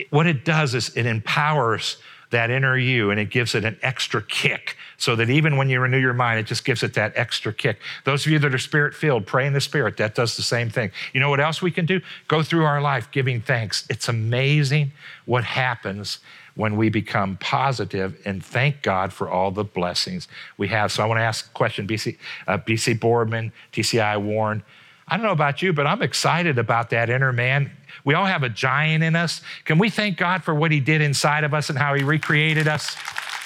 What 0.10 0.28
it 0.28 0.46
does 0.46 0.76
is 0.76 0.96
it 0.96 1.06
empowers 1.06 1.98
that 2.32 2.50
inner 2.50 2.78
you 2.78 3.12
and 3.12 3.20
it 3.20 3.30
gives 3.30 3.56
it 3.56 3.64
an 3.64 3.78
extra 3.82 4.22
kick 4.22 4.76
so 4.98 5.16
that 5.16 5.30
even 5.30 5.58
when 5.58 5.70
you 5.70 5.80
renew 5.80 5.98
your 5.98 6.14
mind, 6.14 6.40
it 6.40 6.46
just 6.46 6.66
gives 6.66 6.84
it 6.84 6.94
that 6.96 7.14
extra 7.16 7.54
kick. 7.54 7.80
Those 8.04 8.26
of 8.26 8.32
you 8.32 8.40
that 8.40 8.54
are 8.54 8.58
spirit 8.58 8.94
filled, 8.94 9.26
pray 9.26 9.46
in 9.46 9.54
the 9.54 9.62
spirit. 9.62 9.98
That 9.98 10.16
does 10.16 10.36
the 10.36 10.42
same 10.42 10.70
thing. 10.70 10.92
You 11.14 11.20
know 11.20 11.30
what 11.30 11.40
else 11.40 11.62
we 11.62 11.72
can 11.72 11.86
do? 11.86 12.02
Go 12.28 12.44
through 12.44 12.66
our 12.66 12.82
life 12.82 13.10
giving 13.12 13.42
thanks. 13.42 13.86
It's 13.90 14.08
amazing 14.10 14.92
what 15.26 15.44
happens 15.44 16.20
when 16.56 16.76
we 16.76 16.90
become 16.90 17.38
positive 17.38 18.20
and 18.26 18.44
thank 18.44 18.82
God 18.82 19.14
for 19.14 19.30
all 19.30 19.52
the 19.52 19.64
blessings 19.64 20.28
we 20.58 20.68
have. 20.68 20.92
So 20.92 21.04
I 21.04 21.06
want 21.06 21.20
to 21.20 21.24
ask 21.24 21.48
a 21.48 21.54
question, 21.54 21.88
BC, 21.88 22.18
uh, 22.48 22.58
BC 22.58 23.00
Boardman, 23.00 23.52
TCI 23.72 24.22
Warren. 24.22 24.64
I 25.08 25.18
don't 25.18 25.26
know 25.26 25.32
about 25.32 25.62
you, 25.62 25.74
but 25.74 25.88
I'm 25.88 26.02
excited 26.02 26.58
about 26.58 26.90
that 26.92 27.10
inner 27.10 27.34
man 27.34 27.72
we 28.04 28.14
all 28.14 28.26
have 28.26 28.44
a 28.44 28.50
giant 28.50 29.04
in 29.04 29.16
us. 29.16 29.42
Can 29.66 29.78
we 29.78 29.90
thank 29.90 30.18
God 30.18 30.44
for 30.44 30.54
what 30.54 30.72
He 30.72 30.80
did 30.80 31.02
inside 31.02 31.44
of 31.44 31.54
us 31.54 31.70
and 31.70 31.78
how 31.78 31.94
He 31.94 32.04
recreated 32.04 32.68
us 32.68 32.96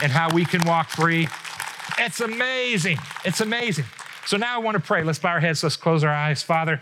and 0.01 0.11
how 0.11 0.33
we 0.33 0.45
can 0.45 0.65
walk 0.65 0.89
free? 0.89 1.27
It's 1.99 2.19
amazing. 2.19 2.97
It's 3.23 3.41
amazing. 3.41 3.85
So 4.25 4.37
now 4.37 4.55
I 4.55 4.57
want 4.59 4.75
to 4.75 4.81
pray. 4.81 5.03
Let's 5.03 5.19
bow 5.19 5.29
our 5.29 5.39
heads. 5.39 5.63
Let's 5.63 5.75
close 5.75 6.03
our 6.03 6.13
eyes. 6.13 6.41
Father, 6.41 6.81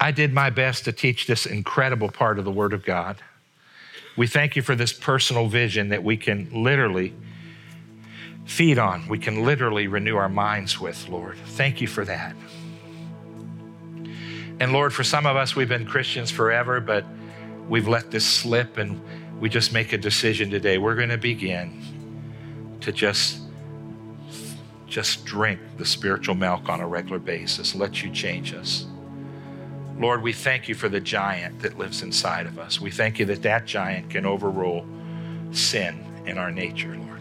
I 0.00 0.10
did 0.10 0.32
my 0.32 0.50
best 0.50 0.84
to 0.86 0.92
teach 0.92 1.26
this 1.26 1.46
incredible 1.46 2.10
part 2.10 2.38
of 2.38 2.44
the 2.44 2.50
Word 2.50 2.72
of 2.72 2.84
God. 2.84 3.18
We 4.16 4.26
thank 4.26 4.56
you 4.56 4.62
for 4.62 4.74
this 4.74 4.92
personal 4.92 5.48
vision 5.48 5.90
that 5.90 6.02
we 6.02 6.16
can 6.16 6.50
literally 6.52 7.14
feed 8.44 8.78
on, 8.78 9.06
we 9.06 9.18
can 9.18 9.44
literally 9.44 9.86
renew 9.86 10.16
our 10.16 10.28
minds 10.28 10.80
with, 10.80 11.08
Lord. 11.08 11.38
Thank 11.38 11.80
you 11.80 11.86
for 11.86 12.04
that. 12.04 12.34
And 14.62 14.72
Lord, 14.72 14.94
for 14.94 15.02
some 15.02 15.26
of 15.26 15.34
us, 15.34 15.56
we've 15.56 15.68
been 15.68 15.84
Christians 15.84 16.30
forever, 16.30 16.78
but 16.78 17.04
we've 17.68 17.88
let 17.88 18.12
this 18.12 18.24
slip 18.24 18.78
and 18.78 19.02
we 19.40 19.48
just 19.48 19.72
make 19.72 19.92
a 19.92 19.98
decision 19.98 20.50
today. 20.50 20.78
We're 20.78 20.94
going 20.94 21.08
to 21.08 21.18
begin 21.18 21.82
to 22.80 22.92
just 22.92 23.40
just 24.86 25.24
drink 25.24 25.58
the 25.78 25.84
spiritual 25.84 26.36
milk 26.36 26.68
on 26.68 26.80
a 26.80 26.86
regular 26.86 27.18
basis. 27.18 27.74
Let 27.74 28.04
you 28.04 28.10
change 28.12 28.54
us. 28.54 28.86
Lord, 29.98 30.22
we 30.22 30.32
thank 30.32 30.68
you 30.68 30.76
for 30.76 30.88
the 30.88 31.00
giant 31.00 31.58
that 31.62 31.76
lives 31.76 32.02
inside 32.02 32.46
of 32.46 32.60
us. 32.60 32.80
We 32.80 32.92
thank 32.92 33.18
you 33.18 33.26
that 33.26 33.42
that 33.42 33.66
giant 33.66 34.10
can 34.10 34.24
overrule 34.24 34.86
sin 35.50 36.04
in 36.24 36.38
our 36.38 36.52
nature, 36.52 36.96
Lord. 36.96 37.20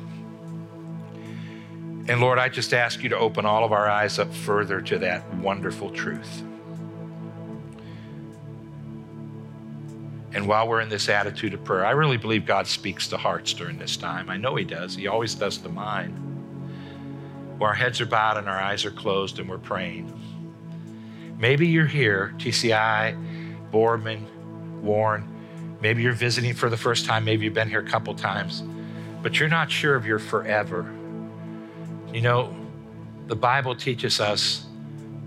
And 2.08 2.22
Lord, 2.22 2.38
I 2.38 2.50
just 2.50 2.72
ask 2.72 3.02
you 3.02 3.10
to 3.10 3.18
open 3.18 3.48
all 3.48 3.64
of 3.64 3.72
our 3.72 3.90
eyes 3.90 4.20
up 4.20 4.32
further 4.32 4.80
to 4.82 5.00
that 5.00 5.34
wonderful 5.38 5.90
truth. 5.90 6.44
And 10.34 10.48
while 10.48 10.68
we're 10.68 10.82
in 10.82 10.90
this 10.90 11.10
attitude 11.10 11.54
of 11.54 11.64
prayer, 11.64 11.86
I 11.86 11.92
really 11.92 12.18
believe 12.18 12.46
God 12.46 12.66
speaks 12.66 13.08
to 13.10 13.18
hearts 13.18 13.54
during 13.54 13.78
this 13.78 13.98
time. 13.98 14.30
I 14.30 14.38
know 14.38 14.56
He 14.56 14.64
does, 14.64 14.96
He 14.96 15.08
always 15.08 15.36
does 15.36 15.58
to 15.60 15.70
mine. 15.70 16.12
Where 17.58 17.70
our 17.70 17.76
heads 17.76 18.02
are 18.02 18.06
bowed 18.06 18.38
and 18.38 18.48
our 18.48 18.60
eyes 18.60 18.86
are 18.86 18.92
closed 18.92 19.40
and 19.40 19.50
we're 19.50 19.58
praying. 19.58 20.12
Maybe 21.38 21.68
you're 21.68 21.86
here, 21.86 22.34
TCI, 22.38 23.72
Boardman, 23.72 24.82
Warren. 24.82 25.28
Maybe 25.82 26.04
you're 26.04 26.14
visiting 26.14 26.54
for 26.54 26.70
the 26.70 26.78
first 26.78 27.06
time. 27.06 27.26
Maybe 27.26 27.46
you've 27.46 27.54
been 27.54 27.70
here 27.70 27.80
a 27.80 27.88
couple 27.88 28.14
times, 28.14 28.64
but 29.22 29.40
you're 29.40 29.50
not 29.50 29.72
sure 29.72 29.96
of 29.96 30.06
your 30.06 30.20
forever. 30.20 30.92
You 32.14 32.22
know, 32.22 32.56
the 33.28 33.36
Bible 33.36 33.76
teaches 33.76 34.20
us 34.20 34.66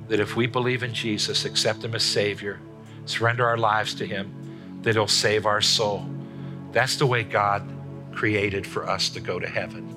that 0.09 0.21
if 0.21 0.37
we 0.37 0.47
believe 0.47 0.83
in 0.83 0.95
Jesus, 0.95 1.45
accept 1.45 1.83
Him 1.83 1.95
as 1.95 2.03
Savior, 2.03 2.61
surrender 3.07 3.47
our 3.47 3.59
lives 3.59 3.95
to 3.95 4.07
Him, 4.07 4.33
that 4.85 4.95
He'll 4.95 5.09
save 5.09 5.47
our 5.47 5.61
soul. 5.61 6.07
That's 6.73 6.97
the 6.97 7.07
way 7.07 7.25
God 7.25 7.69
created 8.13 8.67
for 8.67 8.89
us 8.89 9.09
to 9.11 9.21
go 9.21 9.39
to 9.39 9.49
heaven. 9.49 9.91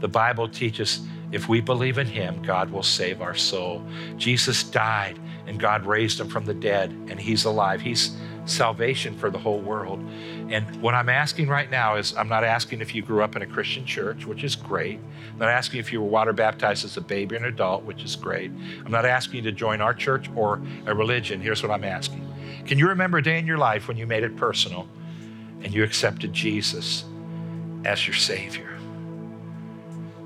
The 0.00 0.08
Bible 0.08 0.48
teaches 0.48 1.00
if 1.32 1.48
we 1.48 1.60
believe 1.60 1.98
in 1.98 2.06
Him, 2.06 2.42
God 2.42 2.70
will 2.70 2.82
save 2.82 3.20
our 3.20 3.34
soul. 3.34 3.84
Jesus 4.16 4.62
died 4.62 5.18
and 5.46 5.58
God 5.58 5.86
raised 5.86 6.20
Him 6.20 6.28
from 6.28 6.44
the 6.44 6.54
dead, 6.54 6.90
and 7.08 7.18
He's 7.20 7.44
alive. 7.44 7.80
He's 7.80 8.16
salvation 8.46 9.16
for 9.16 9.30
the 9.30 9.38
whole 9.38 9.60
world. 9.60 9.98
And 10.50 10.64
what 10.80 10.94
I'm 10.94 11.08
asking 11.08 11.48
right 11.48 11.70
now 11.70 11.96
is 11.96 12.16
I'm 12.16 12.28
not 12.28 12.44
asking 12.44 12.80
if 12.80 12.94
you 12.94 13.02
grew 13.02 13.22
up 13.22 13.34
in 13.34 13.42
a 13.42 13.46
Christian 13.46 13.84
church, 13.84 14.24
which 14.24 14.44
is 14.44 14.54
great. 14.54 15.00
I'm 15.32 15.38
not 15.38 15.48
asking 15.48 15.80
if 15.80 15.92
you 15.92 16.00
were 16.00 16.08
water 16.08 16.32
baptized 16.32 16.84
as 16.84 16.96
a 16.96 17.00
baby 17.00 17.34
or 17.34 17.38
an 17.38 17.44
adult, 17.46 17.84
which 17.84 18.04
is 18.04 18.14
great. 18.14 18.50
I'm 18.84 18.92
not 18.92 19.04
asking 19.04 19.36
you 19.44 19.50
to 19.50 19.52
join 19.52 19.80
our 19.80 19.94
church 19.94 20.30
or 20.36 20.62
a 20.86 20.94
religion. 20.94 21.40
Here's 21.40 21.62
what 21.62 21.72
I'm 21.72 21.84
asking 21.84 22.25
can 22.66 22.78
you 22.78 22.88
remember 22.88 23.18
a 23.18 23.22
day 23.22 23.38
in 23.38 23.46
your 23.46 23.58
life 23.58 23.88
when 23.88 23.96
you 23.96 24.06
made 24.06 24.24
it 24.24 24.36
personal 24.36 24.88
and 25.62 25.72
you 25.72 25.84
accepted 25.84 26.32
Jesus 26.32 27.04
as 27.84 28.06
your 28.06 28.16
Savior? 28.16 28.76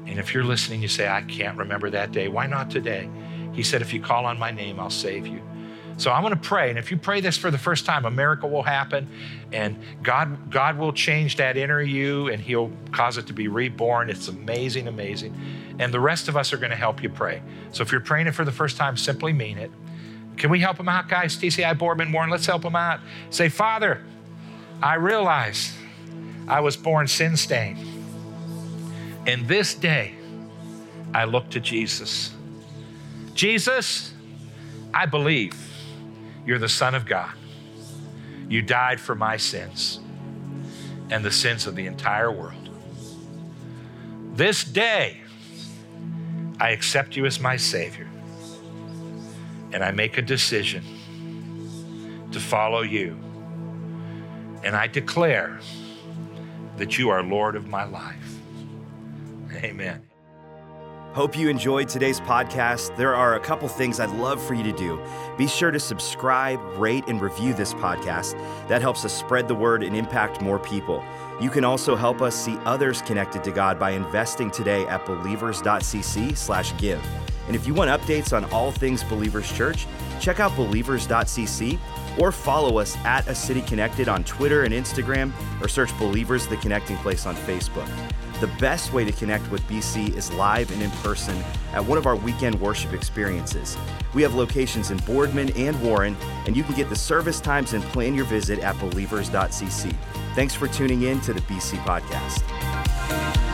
And 0.07 0.19
if 0.19 0.35
you're 0.35 0.45
listening, 0.45 0.83
you 0.83 0.89
say, 0.89 1.09
I 1.09 1.23
can't 1.23 1.57
remember 1.57 1.91
that 1.91 2.13
day. 2.13 2.29
Why 2.29 2.47
not 2.47 2.71
today? 2.71 3.09
He 3.53 3.63
said, 3.63 3.83
If 3.83 3.93
you 3.93 4.01
call 4.01 4.27
on 4.27 4.39
my 4.39 4.51
name, 4.51 4.81
I'll 4.81 4.91
save 4.91 5.27
you. 5.27 5.41
So 6.01 6.11
I'm 6.11 6.23
going 6.23 6.35
to 6.35 6.41
pray. 6.41 6.71
And 6.71 6.79
if 6.79 6.91
you 6.91 6.97
pray 6.97 7.21
this 7.21 7.37
for 7.37 7.51
the 7.51 7.59
first 7.59 7.85
time, 7.85 8.07
a 8.07 8.11
miracle 8.11 8.49
will 8.49 8.63
happen 8.63 9.07
and 9.53 9.77
God, 10.03 10.51
God 10.51 10.79
will 10.79 10.95
change 10.95 11.37
that 11.37 11.59
inner 11.59 11.83
you 11.83 12.29
and 12.29 12.41
He'll 12.41 12.73
cause 12.91 13.19
it 13.19 13.27
to 13.27 13.35
be 13.35 13.49
reborn. 13.49 14.09
It's 14.09 14.27
amazing, 14.27 14.89
amazing. 14.89 15.39
And 15.79 15.93
the 15.93 16.01
rest 16.01 16.27
of 16.29 16.39
us 16.39 16.55
are 16.55 16.57
going 16.57 16.71
to 16.71 16.77
help 16.77 17.03
you 17.03 17.11
pray. 17.11 17.43
So 17.73 17.83
if 17.83 17.93
you're 17.93 18.01
praying 18.01 18.29
it 18.29 18.35
for 18.35 18.47
the 18.47 18.53
first 18.53 18.79
time, 18.79 18.97
simply 18.97 19.35
mean 19.35 19.59
it. 19.59 19.71
Can 20.41 20.49
we 20.49 20.59
help 20.59 20.79
them 20.79 20.89
out, 20.89 21.07
guys? 21.07 21.37
TCI 21.37 21.77
Boardman 21.77 22.13
Warren, 22.13 22.31
let's 22.31 22.47
help 22.47 22.63
them 22.63 22.75
out. 22.75 23.01
Say, 23.29 23.51
Father, 23.51 24.03
I 24.83 24.95
realize 24.95 25.77
I 26.49 26.61
was 26.61 26.79
born 26.79 27.09
sin 27.09 27.37
stained. 27.37 27.79
And 29.27 29.47
this 29.47 29.75
day, 29.75 30.15
I 31.13 31.25
look 31.25 31.51
to 31.51 31.61
Jesus. 31.61 32.33
Jesus, 33.35 34.15
I 34.95 35.05
believe 35.05 35.55
you're 36.47 36.59
the 36.59 36.71
Son 36.71 36.95
of 36.95 37.05
God. 37.05 37.35
You 38.49 38.63
died 38.63 38.99
for 38.99 39.15
my 39.15 39.37
sins 39.37 40.01
and 41.11 41.23
the 41.23 41.31
sins 41.31 41.67
of 41.67 41.77
the 41.77 41.85
entire 41.85 42.33
world. 42.33 42.71
This 44.33 44.65
day, 44.65 45.21
I 46.59 46.71
accept 46.71 47.15
you 47.15 47.27
as 47.27 47.39
my 47.39 47.59
Savior 47.59 48.10
and 49.73 49.85
I 49.85 49.91
make 49.91 50.19
a 50.19 50.23
decision 50.23 50.85
to 52.33 52.41
follow 52.41 52.83
you. 52.83 53.17
And 54.63 54.77
I 54.77 54.87
declare 54.87 55.59
that 56.77 56.99
you 56.99 57.09
are 57.11 57.23
Lord 57.23 57.57
of 57.57 57.69
my 57.69 57.85
life. 57.85 58.39
Amen. 59.55 60.03
Hope 61.13 61.37
you 61.37 61.49
enjoyed 61.49 61.89
today's 61.89 62.21
podcast. 62.21 62.97
There 62.97 63.17
are 63.17 63.35
a 63.35 63.41
couple 63.41 63.67
things 63.67 63.99
I'd 63.99 64.11
love 64.11 64.41
for 64.41 64.55
you 64.55 64.63
to 64.63 64.73
do. 64.73 65.03
Be 65.37 65.49
sure 65.49 65.73
to 65.73 65.81
subscribe, 65.81 66.61
rate, 66.77 67.03
and 67.09 67.21
review 67.21 67.53
this 67.53 67.75
podcast. 67.75 68.39
That 68.69 68.81
helps 68.81 69.05
us 69.05 69.13
spread 69.13 69.49
the 69.49 69.55
word 69.55 69.83
and 69.83 69.97
impact 69.97 70.41
more 70.41 70.61
people. 70.61 71.03
You 71.41 71.51
can 71.51 71.65
also 71.65 71.97
help 71.97 72.23
us 72.23 72.37
see 72.37 72.57
others 72.65 73.03
connected 73.03 73.43
to 73.43 73.51
God 73.51 73.77
by 73.77 73.91
investing 73.91 74.53
today 74.53 74.87
at 74.87 75.05
believers.cc/give. 75.05 77.30
And 77.51 77.57
if 77.57 77.67
you 77.67 77.75
want 77.75 77.91
updates 77.91 78.33
on 78.33 78.45
all 78.53 78.71
things 78.71 79.03
Believers 79.03 79.51
Church, 79.51 79.89
check 80.21 80.39
out 80.39 80.55
believers.cc 80.55 81.81
or 82.17 82.31
follow 82.31 82.79
us 82.79 82.97
at 82.99 83.27
A 83.27 83.35
City 83.35 83.61
Connected 83.63 84.09
on 84.09 84.23
Twitter 84.23 84.63
and 84.63 84.73
Instagram, 84.73 85.33
or 85.61 85.67
search 85.67 85.91
Believers 85.99 86.47
the 86.47 86.57
Connecting 86.59 86.97
Place 86.99 87.27
on 87.27 87.35
Facebook. 87.35 87.91
The 88.39 88.47
best 88.61 88.93
way 88.93 89.05
to 89.05 89.11
connect 89.11 89.51
with 89.51 89.63
BC 89.63 90.15
is 90.17 90.33
live 90.35 90.71
and 90.71 90.81
in 90.81 90.93
person 91.03 91.37
at 91.73 91.85
one 91.85 91.99
of 91.99 92.07
our 92.07 92.15
weekend 92.15 92.61
worship 92.61 92.93
experiences. 92.93 93.77
We 94.15 94.23
have 94.23 94.37
locations 94.37 94.93
in 94.93 94.99
Boardman 94.99 95.51
and 95.57 95.83
Warren, 95.83 96.17
and 96.47 96.57
you 96.57 96.63
can 96.63 96.77
get 96.77 96.89
the 96.89 96.95
service 96.95 97.41
times 97.41 97.73
and 97.73 97.83
plan 97.83 98.15
your 98.15 98.27
visit 98.27 98.61
at 98.61 98.79
believers.cc. 98.79 99.97
Thanks 100.37 100.55
for 100.55 100.69
tuning 100.69 101.03
in 101.03 101.21
to 101.23 101.33
the 101.33 101.41
BC 101.41 101.79
Podcast. 101.79 103.50